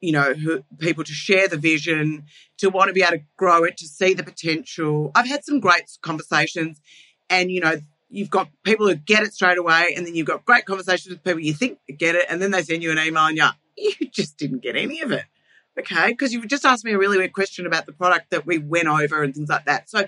[0.00, 2.24] you know, who, people to share the vision,
[2.58, 5.10] to want to be able to grow it, to see the potential.
[5.14, 6.80] I've had some great conversations
[7.30, 10.44] and, you know, you've got people who get it straight away and then you've got
[10.44, 13.26] great conversations with people you think get it and then they send you an email
[13.26, 15.24] and you're, you just didn't get any of it.
[15.78, 16.08] Okay.
[16.08, 18.86] Because you've just asked me a really weird question about the product that we went
[18.86, 19.90] over and things like that.
[19.90, 20.06] So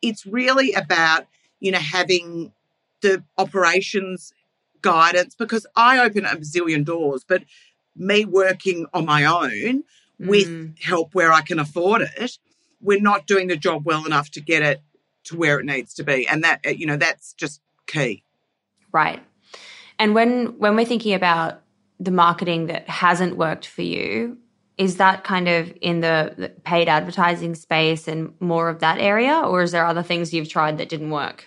[0.00, 1.26] it's really about,
[1.58, 2.52] you know, having
[3.00, 4.32] the operations
[4.80, 7.42] guidance because I open a bazillion doors, but
[7.96, 9.82] me working on my own
[10.20, 10.80] with Mm.
[10.82, 12.38] help where I can afford it,
[12.80, 14.82] we're not doing the job well enough to get it
[15.28, 16.26] to where it needs to be.
[16.26, 18.24] And that, you know, that's just key.
[18.92, 19.22] Right.
[19.98, 21.62] And when when we're thinking about
[21.98, 24.38] the marketing that hasn't worked for you,
[24.76, 29.62] is that kind of in the paid advertising space and more of that area, or
[29.62, 31.46] is there other things you've tried that didn't work?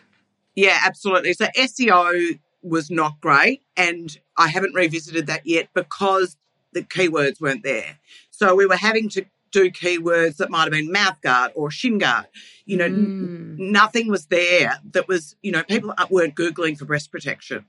[0.56, 1.34] Yeah, absolutely.
[1.34, 6.36] So SEO was not great, and I haven't revisited that yet because
[6.74, 7.98] the keywords weren't there.
[8.30, 11.98] So we were having to do keywords that might have been mouth guard or shin
[11.98, 12.28] guard.
[12.66, 13.72] You know, n- mm.
[13.72, 17.66] nothing was there that was, you know, people weren't Googling for breast protection.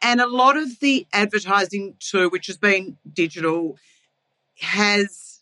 [0.00, 3.76] And a lot of the advertising too, which has been digital,
[4.60, 5.40] has,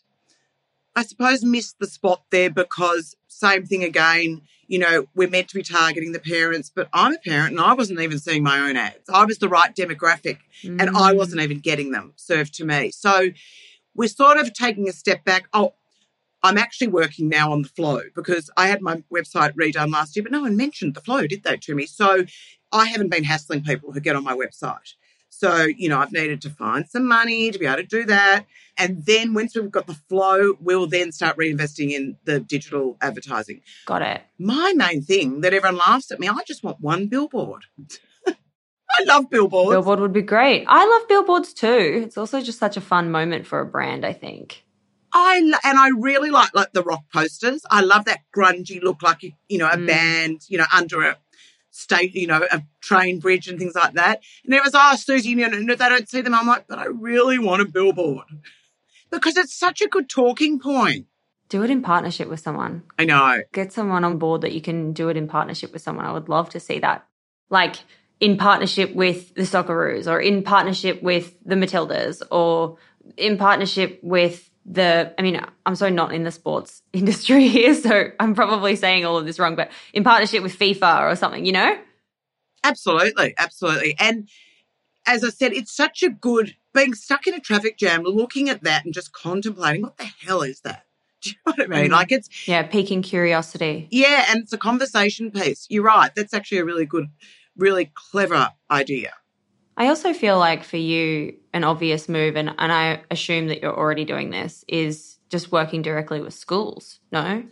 [0.95, 5.55] I suppose, missed the spot there because same thing again, you know, we're meant to
[5.55, 8.75] be targeting the parents, but I'm a parent and I wasn't even seeing my own
[8.75, 9.09] ads.
[9.09, 11.17] I was the right demographic and I mm.
[11.17, 12.91] wasn't even getting them served to me.
[12.91, 13.29] So
[13.97, 15.49] we're sort of taking a step back.
[15.51, 15.73] Oh,
[16.43, 20.23] I'm actually working now on the flow because I had my website redone last year,
[20.23, 21.87] but no one mentioned the flow, did they, to me?
[21.87, 22.23] So
[22.71, 24.93] I haven't been hassling people who get on my website.
[25.29, 28.45] So, you know, I've needed to find some money to be able to do that.
[28.77, 33.61] And then once we've got the flow, we'll then start reinvesting in the digital advertising.
[33.85, 34.21] Got it.
[34.39, 37.65] My main thing that everyone laughs at me, I just want one billboard.
[38.97, 39.71] I love billboards.
[39.71, 40.65] Billboard would be great.
[40.67, 42.01] I love billboards too.
[42.03, 44.63] It's also just such a fun moment for a brand, I think.
[45.13, 47.65] I lo- and I really like like the rock posters.
[47.69, 49.87] I love that grungy look, like you know a mm.
[49.87, 51.17] band, you know, under a
[51.71, 54.21] state, you know, a train bridge and things like that.
[54.43, 56.33] And everyone's, oh, Suzie, you know, they don't see them.
[56.33, 58.25] I'm like, but I really want a billboard
[59.11, 61.05] because it's such a good talking point.
[61.49, 62.83] Do it in partnership with someone.
[62.99, 63.41] I know.
[63.53, 66.05] Get someone on board that you can do it in partnership with someone.
[66.05, 67.07] I would love to see that.
[67.49, 67.77] Like
[68.19, 72.77] in partnership with the Socceroos or in partnership with the Matildas or
[73.15, 78.11] in partnership with the I mean, I'm so not in the sports industry here, so
[78.19, 81.51] I'm probably saying all of this wrong, but in partnership with FIFA or something, you
[81.53, 81.77] know?
[82.63, 83.95] Absolutely, absolutely.
[83.99, 84.27] And
[85.05, 88.63] as I said, it's such a good being stuck in a traffic jam, looking at
[88.63, 90.83] that and just contemplating what the hell is that?
[91.21, 91.89] Do you know what I mean?
[91.89, 91.93] Mm.
[91.93, 93.87] Like it's Yeah, piquing curiosity.
[93.89, 95.65] yeah, and it's a conversation piece.
[95.69, 96.11] You're right.
[96.15, 97.07] That's actually a really good,
[97.57, 99.13] really clever idea.
[99.75, 103.77] I also feel like for you, an obvious move, and, and I assume that you're
[103.77, 107.43] already doing this, is just working directly with schools, no?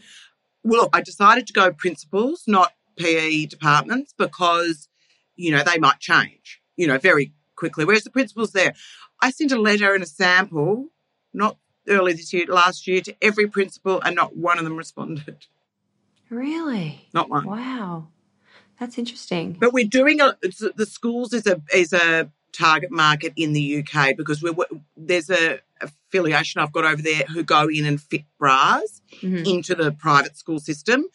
[0.63, 4.89] Well, look, I decided to go principals, not PE departments, because
[5.35, 7.85] you know they might change, you know, very quickly.
[7.85, 8.73] Whereas the principals there,
[9.21, 10.87] I sent a letter and a sample,
[11.33, 15.45] not early this year, last year, to every principal, and not one of them responded.
[16.29, 17.07] Really?
[17.13, 17.45] Not one.
[17.45, 18.07] Wow.
[18.79, 19.53] That's interesting.
[19.59, 24.15] But we're doing a the schools is a is a target market in the UK
[24.15, 24.53] because we're
[24.95, 29.45] there's a affiliation I've got over there who go in and fit bras Mhm.
[29.45, 31.05] into the private school system.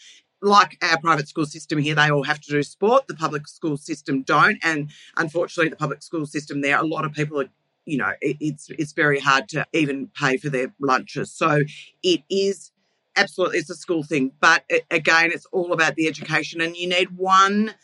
[0.42, 3.06] Like our private school system here, they all have to do sport.
[3.08, 7.12] The public school system don't, and unfortunately, the public school system there, a lot of
[7.12, 7.48] people are,
[7.84, 11.30] you know, it, it's it's very hard to even pay for their lunches.
[11.32, 11.64] So
[12.02, 12.70] it is
[13.16, 16.88] absolutely it's a school thing but a- again it's all about the education and you
[16.88, 17.74] need one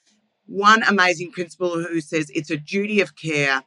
[0.47, 3.62] one amazing principal who says it's a duty of care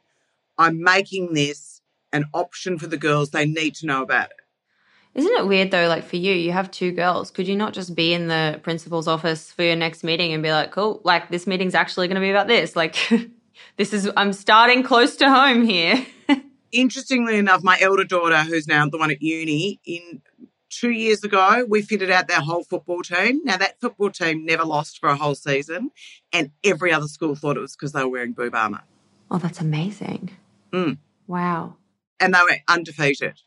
[0.58, 4.40] i'm making this an option for the girls they need to know about it
[5.14, 5.88] Isn't it weird though?
[5.88, 7.30] Like for you, you have two girls.
[7.30, 10.52] Could you not just be in the principal's office for your next meeting and be
[10.52, 12.76] like, cool, like this meeting's actually going to be about this?
[12.76, 12.94] Like,
[13.76, 16.06] this is, I'm starting close to home here.
[16.72, 20.22] interestingly enough my elder daughter who's now the one at uni in
[20.70, 24.64] two years ago we fitted out their whole football team now that football team never
[24.64, 25.90] lost for a whole season
[26.32, 28.82] and every other school thought it was because they were wearing Boob Armour
[29.32, 30.30] Oh, that's amazing.
[30.72, 30.98] Mm.
[31.26, 31.76] Wow.
[32.18, 33.40] and they were undefeated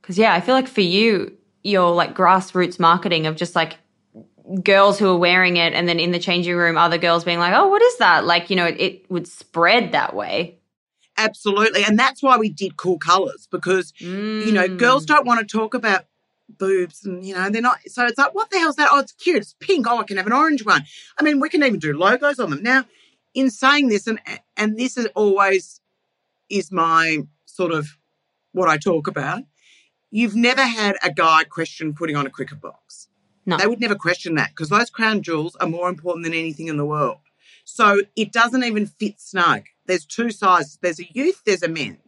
[0.00, 3.78] Because, yeah, I feel like for you, your like grassroots marketing of just like
[4.62, 7.52] girls who are wearing it and then in the changing room other girls being like
[7.52, 10.56] oh what is that like you know it, it would spread that way
[11.18, 11.82] Absolutely.
[11.82, 15.72] And that's why we did cool colors because, you know, girls don't want to talk
[15.72, 16.04] about
[16.48, 17.78] boobs and, you know, they're not.
[17.86, 18.90] So it's like, what the hell's that?
[18.92, 19.38] Oh, it's cute.
[19.38, 19.86] It's pink.
[19.88, 20.84] Oh, I can have an orange one.
[21.18, 22.62] I mean, we can even do logos on them.
[22.62, 22.84] Now,
[23.34, 24.20] in saying this, and,
[24.56, 25.80] and this is always
[26.48, 27.98] is my sort of
[28.52, 29.42] what I talk about,
[30.10, 33.08] you've never had a guy question putting on a cricket box.
[33.44, 33.56] No.
[33.56, 36.76] They would never question that because those crown jewels are more important than anything in
[36.76, 37.18] the world.
[37.64, 39.64] So it doesn't even fit snug.
[39.86, 40.78] There's two sizes.
[40.80, 41.98] There's a youth, there's a men's.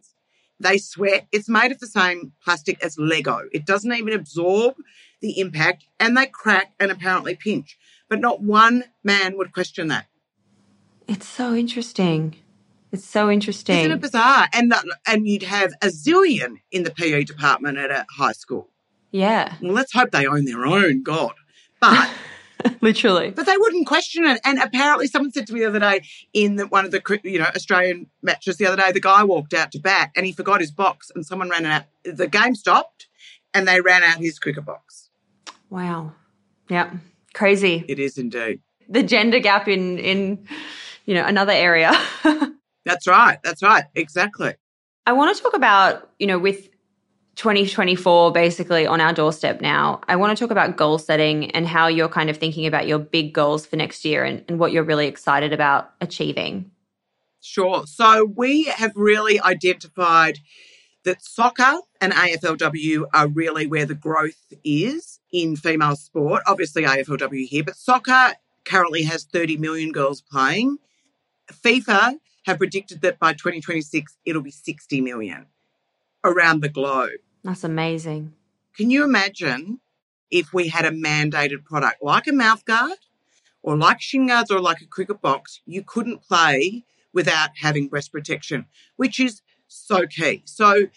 [0.59, 1.27] They sweat.
[1.31, 3.41] It's made of the same plastic as Lego.
[3.51, 4.75] It doesn't even absorb
[5.21, 7.77] the impact and they crack and apparently pinch.
[8.09, 10.07] But not one man would question that.
[11.07, 12.35] it's so interesting
[12.91, 14.47] it's so interesting Isn't it bizarre?
[14.51, 18.67] And that, and you'd have a zillion in the PE department at a high school.
[19.11, 21.33] yeah Well, let's hope they own their own, God.
[21.79, 22.09] But
[22.81, 24.39] literally But they wouldn't question it.
[24.43, 26.01] And apparently, someone said to me the other day
[26.33, 29.53] in the, one of the you know Australian matches the other day, the guy walked
[29.53, 31.83] out to bat and he forgot his box, and someone ran out.
[32.03, 33.07] The game stopped,
[33.53, 35.09] and they ran out his cricket box.
[35.69, 36.13] wow
[36.69, 36.91] yeah
[37.33, 38.59] crazy It is indeed.
[38.87, 40.45] the gender gap in in
[41.05, 41.91] you know another area
[42.85, 43.37] That's right.
[43.43, 43.83] That's right.
[43.93, 44.53] Exactly.
[45.05, 46.69] I want to talk about, you know, with
[47.39, 51.87] 2024 basically on our doorstep now, I want to talk about goal setting and how
[51.87, 54.83] you're kind of thinking about your big goals for next year and, and what you're
[54.83, 56.69] really excited about achieving.
[57.39, 57.87] Sure.
[57.87, 60.39] So we have really identified
[61.05, 66.43] that soccer and AFLW are really where the growth is in female sport.
[66.45, 68.33] Obviously, AFLW here, but soccer
[68.65, 70.77] currently has 30 million girls playing.
[71.49, 75.45] FIFA have predicted that by 2026, it'll be 60 million
[76.25, 77.11] around the globe.
[77.43, 78.33] That's amazing.
[78.75, 79.79] Can you imagine
[80.31, 82.95] if we had a mandated product like a mouthguard
[83.61, 85.61] or like shin guards or like a cricket box?
[85.65, 86.83] You couldn't play
[87.13, 88.65] without having breast protection,
[88.95, 90.43] which is so key.
[90.45, 90.87] So,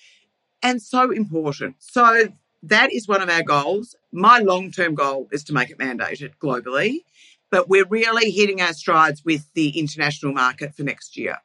[0.63, 1.77] and so important.
[1.79, 2.29] So,
[2.63, 3.97] that is one of our goals.
[4.13, 6.99] My long term goal is to make it mandated globally,
[7.51, 11.39] but we're really hitting our strides with the international market for next year.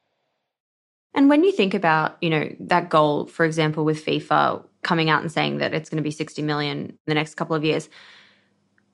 [1.13, 5.21] And when you think about, you know, that goal, for example, with FIFA coming out
[5.21, 7.89] and saying that it's going to be 60 million in the next couple of years,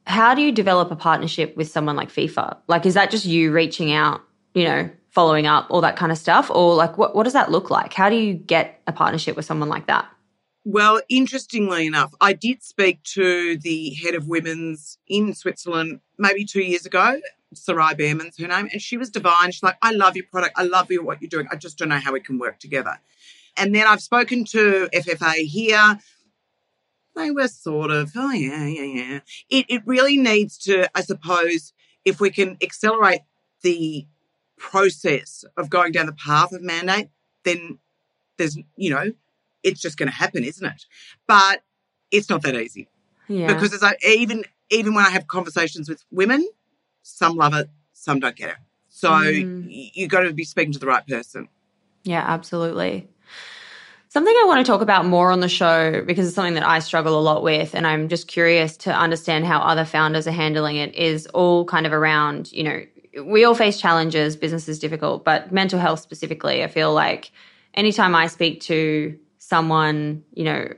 [0.08, 2.58] how do you develop a partnership with someone like FIFA?
[2.68, 4.22] Like, is that just you reaching out,
[4.56, 6.50] you know, following up, all that kind of stuff?
[6.50, 7.94] Or like, what, what does that look like?
[7.94, 10.08] How do you get a partnership with someone like that?
[10.66, 16.62] Well, interestingly enough, I did speak to the head of women's in Switzerland maybe two
[16.62, 17.20] years ago.
[17.54, 19.52] Sarai Bareman's her name, and she was divine.
[19.52, 20.56] She's like, I love your product.
[20.58, 21.48] I love you, what you're doing.
[21.52, 22.98] I just don't know how we can work together.
[23.58, 26.00] And then I've spoken to FFA here.
[27.16, 29.20] They were sort of, oh, yeah, yeah, yeah.
[29.50, 31.74] It, it really needs to, I suppose,
[32.06, 33.22] if we can accelerate
[33.62, 34.08] the
[34.58, 37.10] process of going down the path of mandate,
[37.44, 37.78] then
[38.38, 39.12] there's, you know,
[39.62, 40.86] it's just going to happen, isn't it?
[41.28, 41.62] But
[42.12, 42.88] it's not that easy
[43.28, 43.48] Yeah.
[43.54, 46.48] because as I even even when I have conversations with women,
[47.04, 48.56] some love it, some don't get it.
[48.90, 49.66] So Mm.
[49.94, 51.48] you got to be speaking to the right person.
[52.04, 53.08] Yeah, absolutely.
[54.14, 56.78] Something I want to talk about more on the show because it's something that I
[56.78, 60.76] struggle a lot with, and I'm just curious to understand how other founders are handling
[60.76, 60.94] it.
[60.94, 62.84] Is all kind of around, you know,
[63.26, 67.32] we all face challenges, business is difficult, but mental health specifically, I feel like
[67.74, 70.72] anytime I speak to someone, you know,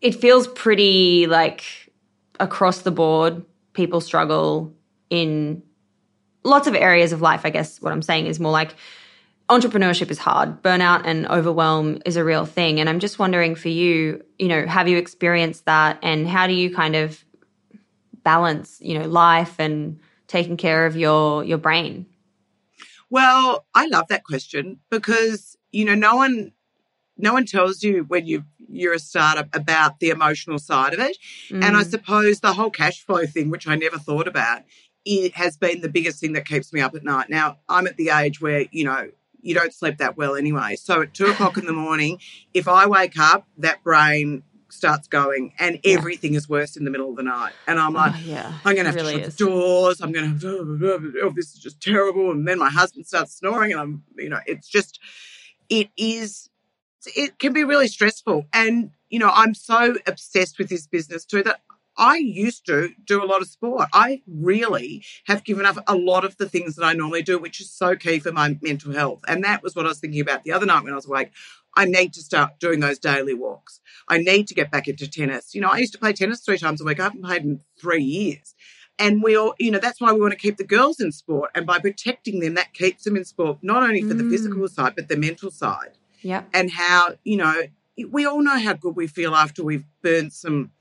[0.00, 1.92] it feels pretty like
[2.38, 4.72] across the board, people struggle
[5.10, 5.62] in
[6.44, 7.42] lots of areas of life.
[7.44, 8.74] I guess what I'm saying is more like
[9.50, 10.62] entrepreneurship is hard.
[10.62, 12.78] Burnout and overwhelm is a real thing.
[12.78, 16.54] And I'm just wondering for you, you know, have you experienced that and how do
[16.54, 17.24] you kind of
[18.22, 19.98] balance, you know, life and
[20.28, 22.06] taking care of your your brain?
[23.10, 26.52] Well, I love that question because you know no one
[27.18, 31.18] no one tells you when you you're a startup about the emotional side of it.
[31.50, 31.90] And I mm.
[31.90, 34.62] suppose the whole cash flow thing, which I never thought about,
[35.04, 37.28] it has been the biggest thing that keeps me up at night.
[37.28, 39.10] Now I'm at the age where you know
[39.42, 40.76] you don't sleep that well anyway.
[40.76, 42.18] So at two o'clock in the morning,
[42.54, 47.10] if I wake up, that brain starts going and everything is worse in the middle
[47.10, 47.52] of the night.
[47.66, 49.36] And I'm like, Oh, yeah, I'm going to have to shut is.
[49.36, 50.00] the doors.
[50.00, 52.30] I'm going to, oh, this is just terrible.
[52.30, 55.00] And then my husband starts snoring and I'm, you know, it's just,
[55.68, 56.48] it is,
[57.16, 58.46] it can be really stressful.
[58.52, 61.60] And, you know, I'm so obsessed with this business too that
[62.00, 63.88] I used to do a lot of sport.
[63.92, 67.60] I really have given up a lot of the things that I normally do, which
[67.60, 69.20] is so key for my mental health.
[69.28, 71.30] And that was what I was thinking about the other night when I was awake.
[71.76, 73.80] I need to start doing those daily walks.
[74.08, 75.54] I need to get back into tennis.
[75.54, 76.98] You know, I used to play tennis three times a week.
[76.98, 78.54] I haven't played in three years.
[78.98, 81.50] And we all, you know, that's why we want to keep the girls in sport.
[81.54, 84.30] And by protecting them, that keeps them in sport, not only for the Mm.
[84.30, 85.98] physical side, but the mental side.
[86.22, 86.42] Yeah.
[86.52, 87.62] And how, you know,
[88.10, 90.72] we all know how good we feel after we've burned some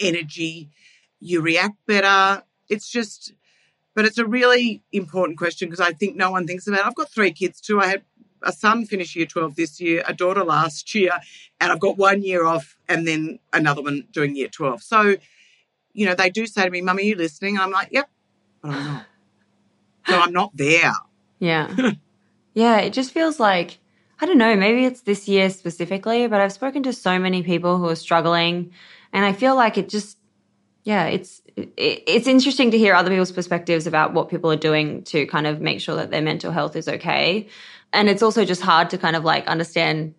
[0.00, 0.70] energy.
[1.20, 2.42] You react better.
[2.68, 3.32] It's just,
[3.94, 6.86] but it's a really important question because I think no one thinks about it.
[6.86, 7.80] I've got three kids too.
[7.80, 8.02] I had
[8.42, 11.12] a son finish year 12 this year, a daughter last year,
[11.60, 14.82] and I've got one year off and then another one doing year 12.
[14.82, 15.16] So,
[15.92, 17.54] you know, they do say to me, Mum, are you listening?
[17.54, 18.08] And I'm like, yep,
[18.62, 19.06] but I'm not.
[20.06, 20.92] So I'm not there.
[21.38, 21.74] Yeah.
[22.54, 23.78] yeah, it just feels like,
[24.20, 27.78] I don't know, maybe it's this year specifically, but I've spoken to so many people
[27.78, 28.72] who are struggling.
[29.14, 30.18] And I feel like it just,
[30.82, 35.04] yeah, it's, it, it's interesting to hear other people's perspectives about what people are doing
[35.04, 37.48] to kind of make sure that their mental health is okay.
[37.92, 40.14] And it's also just hard to kind of like understand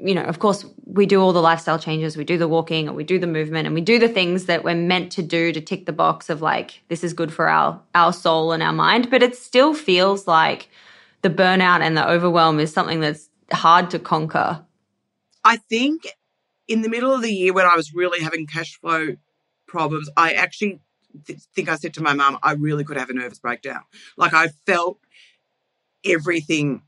[0.00, 2.96] you know, of course, we do all the lifestyle changes, we do the walking, and
[2.96, 5.60] we do the movement, and we do the things that we're meant to do to
[5.60, 9.10] tick the box of like this is good for our our soul and our mind.
[9.10, 10.68] But it still feels like
[11.22, 14.64] the burnout and the overwhelm is something that's hard to conquer.
[15.44, 16.06] I think
[16.68, 19.16] in the middle of the year when I was really having cash flow
[19.66, 20.80] problems, I actually
[21.26, 23.82] th- think I said to my mum, I really could have a nervous breakdown.
[24.16, 24.98] Like I felt
[26.04, 26.82] everything.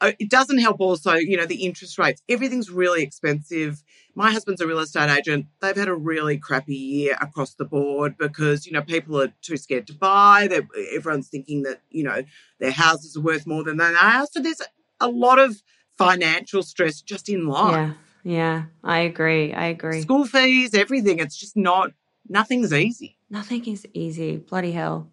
[0.00, 2.22] Uh, It doesn't help also, you know, the interest rates.
[2.28, 3.82] Everything's really expensive.
[4.14, 5.46] My husband's a real estate agent.
[5.60, 9.56] They've had a really crappy year across the board because, you know, people are too
[9.56, 10.48] scared to buy.
[10.48, 12.24] They're, everyone's thinking that, you know,
[12.58, 14.26] their houses are worth more than they are.
[14.32, 14.62] So there's
[15.00, 15.62] a lot of
[15.96, 17.72] financial stress just in life.
[17.74, 17.92] Yeah,
[18.24, 19.52] yeah, I agree.
[19.52, 20.02] I agree.
[20.02, 21.18] School fees, everything.
[21.18, 21.92] It's just not,
[22.28, 23.16] nothing's easy.
[23.30, 24.36] Nothing is easy.
[24.36, 25.10] Bloody hell.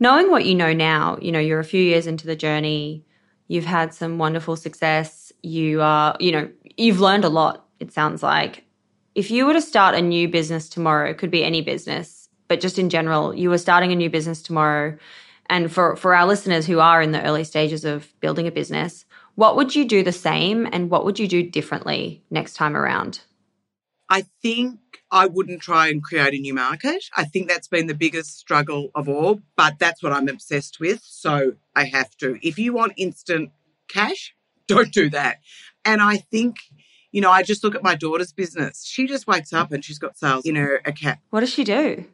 [0.00, 3.04] Knowing what you know now, you know, you're a few years into the journey,
[3.48, 8.22] you've had some wonderful success, you are, you know, you've learned a lot, it sounds
[8.22, 8.64] like.
[9.14, 12.60] If you were to start a new business tomorrow, it could be any business, but
[12.60, 14.96] just in general, you were starting a new business tomorrow.
[15.46, 19.04] And for, for our listeners who are in the early stages of building a business,
[19.34, 23.20] what would you do the same and what would you do differently next time around?
[24.08, 24.78] I think
[25.10, 27.04] I wouldn't try and create a new market.
[27.16, 31.02] I think that's been the biggest struggle of all, but that's what I'm obsessed with.
[31.02, 32.38] So I have to.
[32.46, 33.52] If you want instant
[33.88, 34.34] cash,
[34.66, 35.38] don't do that.
[35.84, 36.56] And I think,
[37.10, 38.84] you know, I just look at my daughter's business.
[38.84, 41.18] She just wakes up and she's got sales in her account.
[41.30, 42.04] What does she do?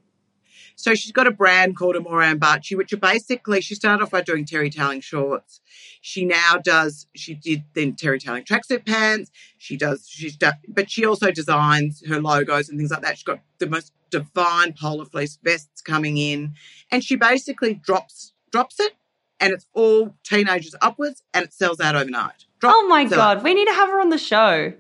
[0.79, 4.21] So she's got a brand called Amore Ambachi, which are basically, she started off by
[4.21, 5.61] doing terry towelling shorts.
[6.01, 9.33] She now does, she did then terry towelling tracksuit pants.
[9.59, 13.17] She does, she's done, but she also designs her logos and things like that.
[13.17, 16.55] She's got the most divine polar fleece vests coming in.
[16.93, 18.93] And she basically drops, drops it
[19.41, 22.45] and it's all teenagers upwards and it sells out overnight.
[22.61, 23.35] Drop, Oh my sell out.
[23.39, 24.75] God, we need to have her on the show.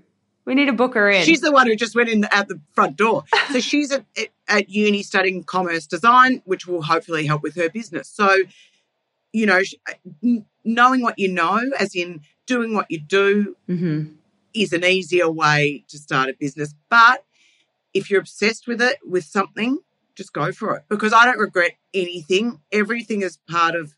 [0.49, 1.26] We need to book her in.
[1.26, 3.24] She's the one who just went in at the front door.
[3.53, 4.07] So she's at,
[4.49, 8.09] at, uni studying commerce design, which will hopefully help with her business.
[8.09, 8.34] So,
[9.30, 9.61] you know,
[10.64, 14.14] knowing what you know, as in doing what you do, Mhm.
[14.55, 16.74] is an easier way to start a business.
[16.88, 17.26] But
[17.92, 19.80] if you're obsessed with it, with something,
[20.14, 22.62] just go for it because I don't regret anything.
[22.72, 23.94] Everything is part of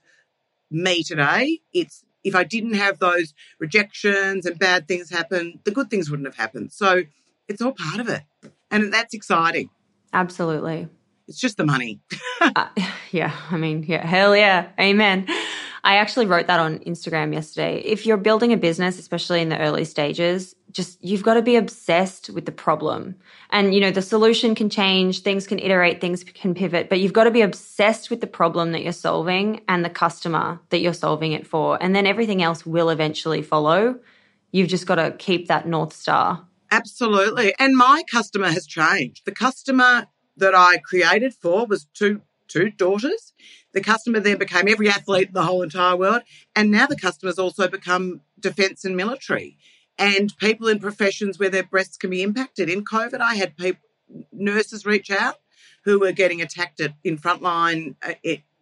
[0.69, 1.61] me today.
[1.73, 6.29] It's if I didn't have those rejections and bad things happen, the good things wouldn't
[6.29, 6.73] have happened.
[6.73, 7.03] So
[7.49, 8.23] it's all part of it.
[8.71, 9.71] And that's exciting.
[10.13, 10.89] Absolutely.
[11.29, 12.01] It's just the money.
[12.43, 12.69] Uh,
[13.11, 14.71] yeah, I mean, yeah, hell yeah.
[14.81, 15.27] Amen.
[15.85, 17.83] I actually wrote that on Instagram yesterday.
[17.85, 21.57] If you're building a business, especially in the early stages, just you've got to be
[21.57, 23.17] obsessed with the problem.
[23.51, 27.13] And, you know, the solution can change, things can iterate, things can pivot, but you've
[27.13, 30.95] got to be obsessed with the problem that you're solving and the customer that you're
[30.95, 31.83] solving it for.
[31.83, 33.99] And then everything else will eventually follow.
[34.53, 36.47] You've just got to keep that North Star.
[36.71, 37.55] Absolutely.
[37.59, 39.25] And my customer has changed.
[39.25, 40.07] The customer
[40.37, 43.33] that I created for was two two daughters.
[43.73, 46.23] The customer then became every athlete in the whole entire world.
[46.57, 49.57] And now the customers also become defence and military
[50.01, 52.71] and people in professions where their breasts can be impacted.
[52.71, 53.83] In COVID, I had people,
[54.33, 55.37] nurses reach out
[55.85, 58.15] who were getting attacked at, in frontline uh,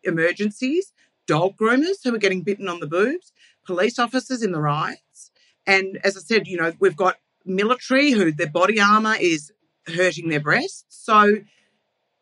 [0.03, 0.93] emergencies,
[1.26, 3.32] dog groomers who were getting bitten on the boobs,
[3.64, 5.30] police officers in the riots.
[5.64, 9.53] And as I said, you know, we've got military who their body armor is
[9.86, 10.84] hurting their breasts.
[10.89, 11.36] So,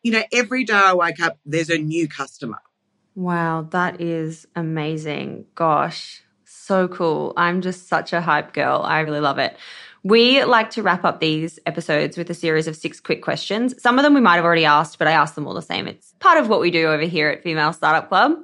[0.03, 2.59] you know, every day I wake up, there's a new customer.
[3.15, 5.47] Wow, that is amazing.
[5.55, 6.23] Gosh,
[6.67, 7.33] so cool.
[7.37, 8.83] I'm just such a hype girl.
[8.85, 9.57] I really love it.
[10.03, 13.81] We like to wrap up these episodes with a series of six quick questions.
[13.83, 15.87] Some of them we might have already asked, but I ask them all the same.
[15.89, 18.39] It's part of what we do over here at Female Startup Club.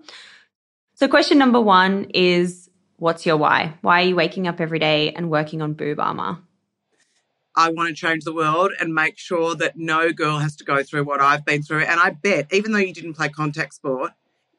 [0.95, 2.69] So, question number one is
[3.03, 3.75] What's your why?
[3.81, 6.39] Why are you waking up every day and working on Boob Armour?
[7.57, 10.85] I want to change the world and make sure that no girl has to go
[10.85, 11.81] through what I've been through.
[11.81, 14.13] And I bet, even though you didn't play contact sport,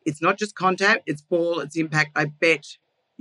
[0.06, 2.12] it's not just contact, it's ball, it's impact.
[2.18, 2.66] I bet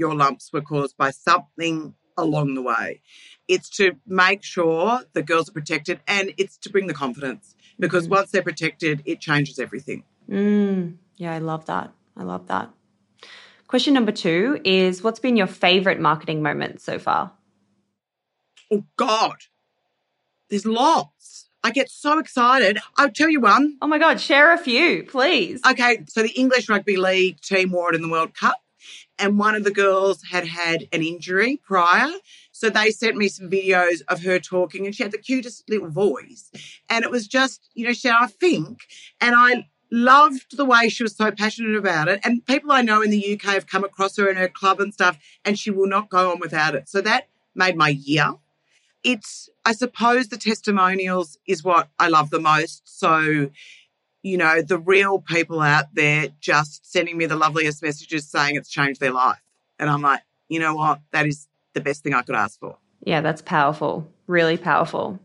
[0.02, 3.00] your lumps were caused by something along the way.
[3.46, 8.08] It's to make sure the girls are protected and it's to bring the confidence because
[8.08, 10.02] once they're protected, it changes everything.
[10.28, 11.92] Mm, yeah, I love that.
[12.16, 12.70] I love that.
[13.68, 17.32] Question number two is What's been your favorite marketing moment so far?
[18.72, 19.36] Oh, God.
[20.50, 21.48] There's lots.
[21.64, 22.78] I get so excited.
[22.98, 23.78] I'll tell you one.
[23.80, 25.60] Oh my God, share a few, please.
[25.64, 28.56] Okay, so the English Rugby League team wore it in the World Cup,
[29.18, 32.10] and one of the girls had had an injury prior.
[32.50, 35.90] So they sent me some videos of her talking, and she had the cutest little
[35.90, 36.50] voice.
[36.88, 38.80] And it was just, you know, she had, I think,
[39.20, 42.20] and I loved the way she was so passionate about it.
[42.24, 44.92] And people I know in the UK have come across her in her club and
[44.92, 46.88] stuff, and she will not go on without it.
[46.88, 48.34] So that made my year.
[49.04, 52.82] It's, I suppose, the testimonials is what I love the most.
[52.84, 53.50] So,
[54.22, 58.70] you know, the real people out there just sending me the loveliest messages saying it's
[58.70, 59.42] changed their life.
[59.78, 61.00] And I'm like, you know what?
[61.12, 62.78] That is the best thing I could ask for.
[63.04, 64.08] Yeah, that's powerful.
[64.26, 65.18] Really powerful.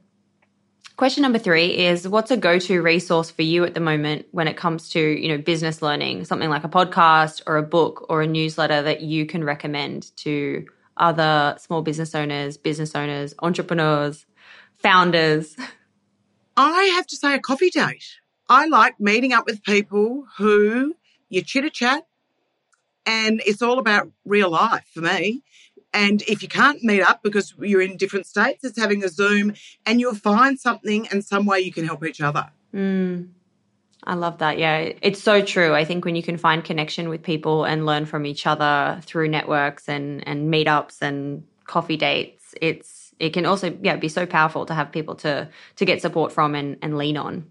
[0.96, 4.58] Question number three is what's a go-to resource for you at the moment when it
[4.58, 8.28] comes to, you know, business learning, something like a podcast or a book or a
[8.28, 14.26] newsletter that you can recommend to other small business owners, business owners, entrepreneurs,
[14.80, 15.56] founders?
[16.58, 18.04] I have to say a coffee date.
[18.50, 20.96] I like meeting up with people who
[21.30, 22.08] you chitter chat
[23.06, 25.44] and it's all about real life for me.
[25.94, 29.54] And if you can't meet up because you're in different states, it's having a Zoom
[29.86, 32.52] and you'll find something and some way you can help each other.
[32.74, 33.30] Mm,
[34.04, 34.60] I love that.
[34.60, 35.74] Yeah, it's so true.
[35.74, 39.30] I think when you can find connection with people and learn from each other through
[39.30, 44.66] networks and and meetups and coffee dates, it's it can also yeah be so powerful
[44.66, 47.48] to have people to to get support from and, and lean on.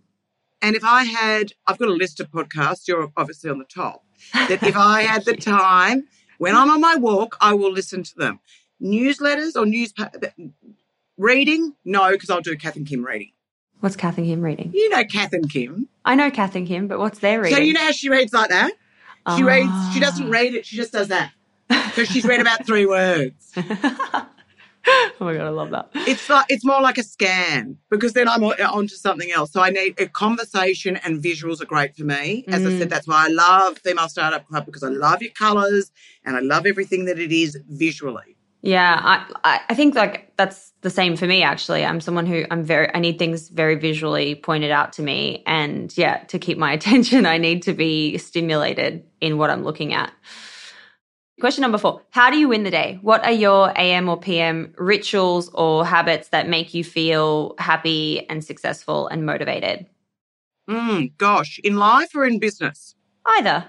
[0.62, 2.88] And if I had, I've got a list of podcasts.
[2.88, 4.04] You're obviously on the top.
[4.32, 8.14] That if I had the time when I'm on my walk, I will listen to
[8.16, 8.40] them.
[8.82, 9.92] Newsletters or news
[11.16, 11.74] reading?
[11.84, 13.32] No, because I'll do Kath and Kim reading.
[13.80, 14.70] What's Kath and Kim reading?
[14.74, 15.88] You know Kath and Kim.
[16.04, 17.57] I know Kath and Kim, but what's their reading?
[17.57, 18.72] So you know how she reads like that?
[19.36, 19.70] She reads.
[19.92, 20.30] She doesn't ah.
[20.30, 20.64] read it.
[20.64, 21.32] She just does that
[21.68, 23.52] because she's read about three words.
[24.89, 25.89] oh my god, I love that.
[25.95, 29.53] It's like it's more like a scan because then I'm onto something else.
[29.53, 32.45] So I need a conversation and visuals are great for me.
[32.49, 32.91] As I said, mm.
[32.91, 35.91] that's why I love Female Startup Club because I love your colours
[36.24, 38.37] and I love everything that it is visually.
[38.62, 39.01] Yeah,
[39.45, 41.84] I I think like that's the same for me actually.
[41.84, 45.97] I'm someone who I'm very I need things very visually pointed out to me and
[45.97, 50.12] yeah, to keep my attention I need to be stimulated in what I'm looking at.
[51.39, 52.01] Question number 4.
[52.11, 52.99] How do you win the day?
[53.03, 58.43] What are your AM or PM rituals or habits that make you feel happy and
[58.43, 59.84] successful and motivated?
[60.66, 62.95] Mm, gosh, in life or in business?
[63.26, 63.66] Either.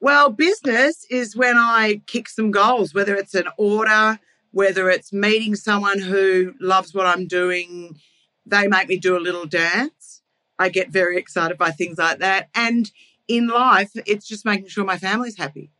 [0.00, 4.18] Well, business is when I kick some goals, whether it's an order,
[4.50, 7.98] whether it's meeting someone who loves what I'm doing,
[8.44, 10.20] they make me do a little dance.
[10.58, 12.50] I get very excited by things like that.
[12.54, 12.90] And
[13.28, 15.70] in life, it's just making sure my family's happy.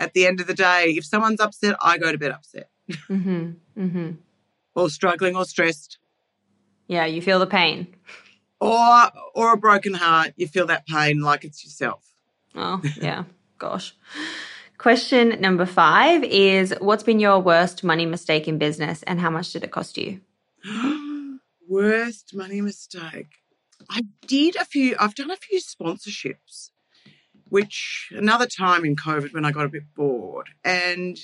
[0.00, 2.68] At the end of the day, if someone's upset, I go to bed upset.
[3.08, 3.50] Mm-hmm.
[3.78, 4.10] Mm-hmm.
[4.74, 5.98] or struggling or stressed.
[6.88, 7.86] Yeah, you feel the pain.
[8.60, 12.04] Or or a broken heart, you feel that pain like it's yourself.
[12.56, 13.24] Oh, yeah.
[13.58, 13.94] Gosh.
[14.76, 19.52] Question number five is What's been your worst money mistake in business and how much
[19.52, 20.20] did it cost you?
[21.68, 23.28] Worst money mistake.
[23.88, 26.70] I did a few, I've done a few sponsorships,
[27.50, 30.48] which another time in COVID when I got a bit bored.
[30.64, 31.18] And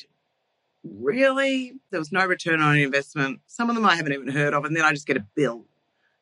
[0.84, 3.40] really, there was no return on investment.
[3.46, 4.64] Some of them I haven't even heard of.
[4.64, 5.64] And then I just get a bill,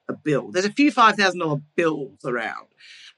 [0.08, 0.50] a bill.
[0.50, 2.68] There's a few $5,000 bills around.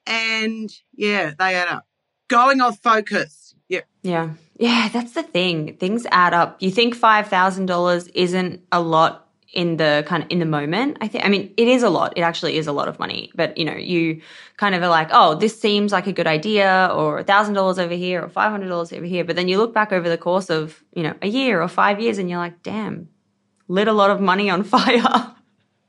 [0.07, 1.87] And yeah, they add up.
[2.29, 3.55] Going off focus.
[3.69, 3.83] Yeah.
[4.03, 4.31] Yeah.
[4.59, 5.77] Yeah, that's the thing.
[5.77, 6.57] Things add up.
[6.61, 10.99] You think $5,000 isn't a lot in the kind of in the moment.
[11.01, 12.13] I think I mean it is a lot.
[12.17, 13.31] It actually is a lot of money.
[13.35, 14.21] But you know, you
[14.57, 17.95] kind of are like, "Oh, this seems like a good idea or a $1,000 over
[17.95, 21.03] here or $500 over here." But then you look back over the course of, you
[21.03, 23.09] know, a year or 5 years and you're like, "Damn.
[23.69, 25.35] Lit a lot of money on fire."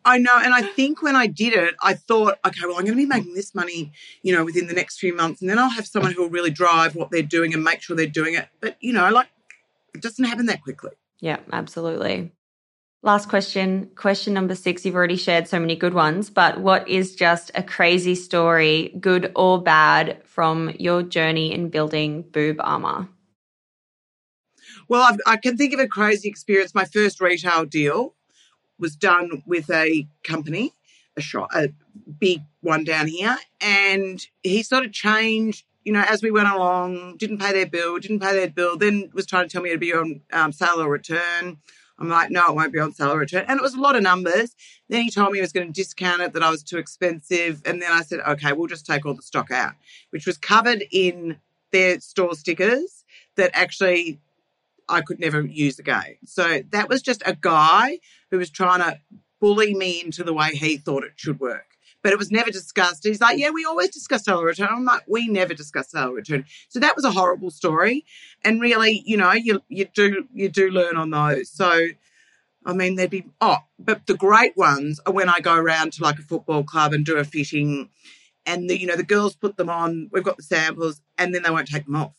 [0.05, 0.39] I know.
[0.41, 3.05] And I think when I did it, I thought, okay, well, I'm going to be
[3.05, 3.91] making this money,
[4.23, 5.41] you know, within the next few months.
[5.41, 7.93] And then I'll have someone who will really drive what they're doing and make sure
[7.93, 8.47] they're doing it.
[8.61, 9.27] But, you know, like
[9.93, 10.91] it doesn't happen that quickly.
[11.19, 12.31] Yeah, absolutely.
[13.03, 13.91] Last question.
[13.95, 14.83] Question number six.
[14.83, 19.31] You've already shared so many good ones, but what is just a crazy story, good
[19.35, 23.07] or bad, from your journey in building Boob Armour?
[24.89, 26.73] Well, I've, I can think of a crazy experience.
[26.73, 28.15] My first retail deal
[28.79, 30.73] was done with a company,
[31.15, 31.69] a shop, a
[32.19, 35.65] big one down here, and he sort of changed.
[35.83, 39.09] You know, as we went along, didn't pay their bill, didn't pay their bill, then
[39.13, 41.59] was trying to tell me to be on um, sale or return.
[41.99, 43.45] I'm like, no, it won't be on sale return.
[43.47, 44.55] And it was a lot of numbers.
[44.89, 47.61] Then he told me he was going to discount it, that I was too expensive.
[47.65, 49.73] And then I said, okay, we'll just take all the stock out,
[50.11, 51.37] which was covered in
[51.71, 53.03] their store stickers
[53.35, 54.19] that actually
[54.89, 56.17] I could never use again.
[56.25, 57.99] So that was just a guy
[58.31, 58.99] who was trying to
[59.39, 61.76] bully me into the way he thought it should work.
[62.03, 63.03] But it was never discussed.
[63.03, 64.69] He's like, yeah, we always discuss sale return.
[64.71, 66.45] I'm like, we never discuss sale return.
[66.69, 68.05] So that was a horrible story.
[68.45, 71.49] And really, you know, you you do you do learn on those.
[71.49, 71.87] So
[72.65, 76.03] I mean, there'd be oh, but the great ones are when I go around to
[76.03, 77.89] like a football club and do a fitting,
[78.45, 80.09] and the you know the girls put them on.
[80.11, 82.13] We've got the samples, and then they won't take them off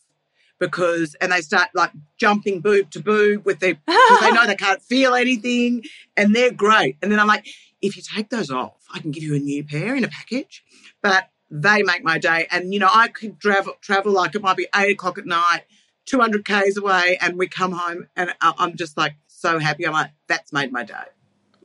[0.59, 4.55] because and they start like jumping boob to boob with their because they know they
[4.55, 5.83] can't feel anything
[6.17, 6.97] and they're great.
[7.01, 7.47] And then I'm like,
[7.81, 10.63] if you take those off, I can give you a new pair in a package.
[11.01, 12.47] But they make my day.
[12.51, 15.63] And you know, I could travel travel like it might be eight o'clock at night,
[16.05, 19.85] 200 k's away, and we come home and uh, I'm just like so happy.
[19.85, 20.95] I'm like, that's made my day.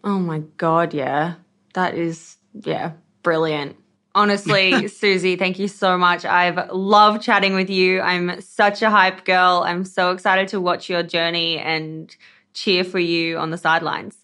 [0.02, 1.34] Oh my god, yeah,
[1.74, 2.92] that is yeah,
[3.22, 3.76] brilliant.
[4.14, 6.24] Honestly, Suzie, thank you so much.
[6.24, 8.00] I've loved chatting with you.
[8.00, 9.64] I'm such a hype girl.
[9.66, 12.14] I'm so excited to watch your journey and
[12.52, 14.23] cheer for you on the sidelines.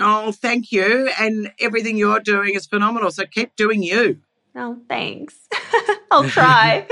[0.00, 1.10] Oh, thank you.
[1.18, 3.10] And everything you're doing is phenomenal.
[3.10, 4.20] So keep doing you.
[4.54, 5.34] Oh, thanks.
[6.10, 6.86] I'll try.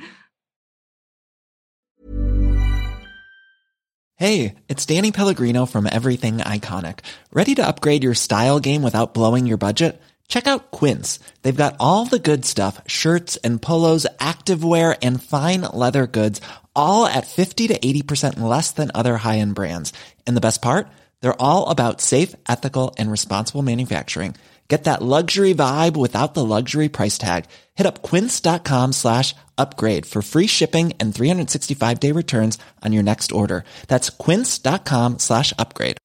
[4.17, 7.01] hey, it's Danny Pellegrino from Everything Iconic.
[7.33, 10.01] Ready to upgrade your style game without blowing your budget?
[10.27, 11.19] Check out Quince.
[11.43, 16.41] They've got all the good stuff shirts and polos, activewear, and fine leather goods,
[16.75, 19.93] all at 50 to 80% less than other high end brands.
[20.27, 20.89] And the best part?
[21.23, 24.35] They're all about safe, ethical, and responsible manufacturing.
[24.69, 27.45] Get that luxury vibe without the luxury price tag.
[27.75, 33.33] Hit up quince.com slash upgrade for free shipping and 365 day returns on your next
[33.33, 33.65] order.
[33.89, 35.99] That's quince.com slash upgrade.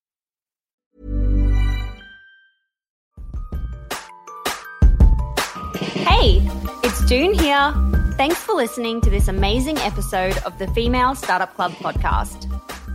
[6.04, 6.42] Hey,
[6.84, 7.74] it's Doone here.
[8.18, 12.52] Thanks for listening to this amazing episode of the Female Startup Club podcast.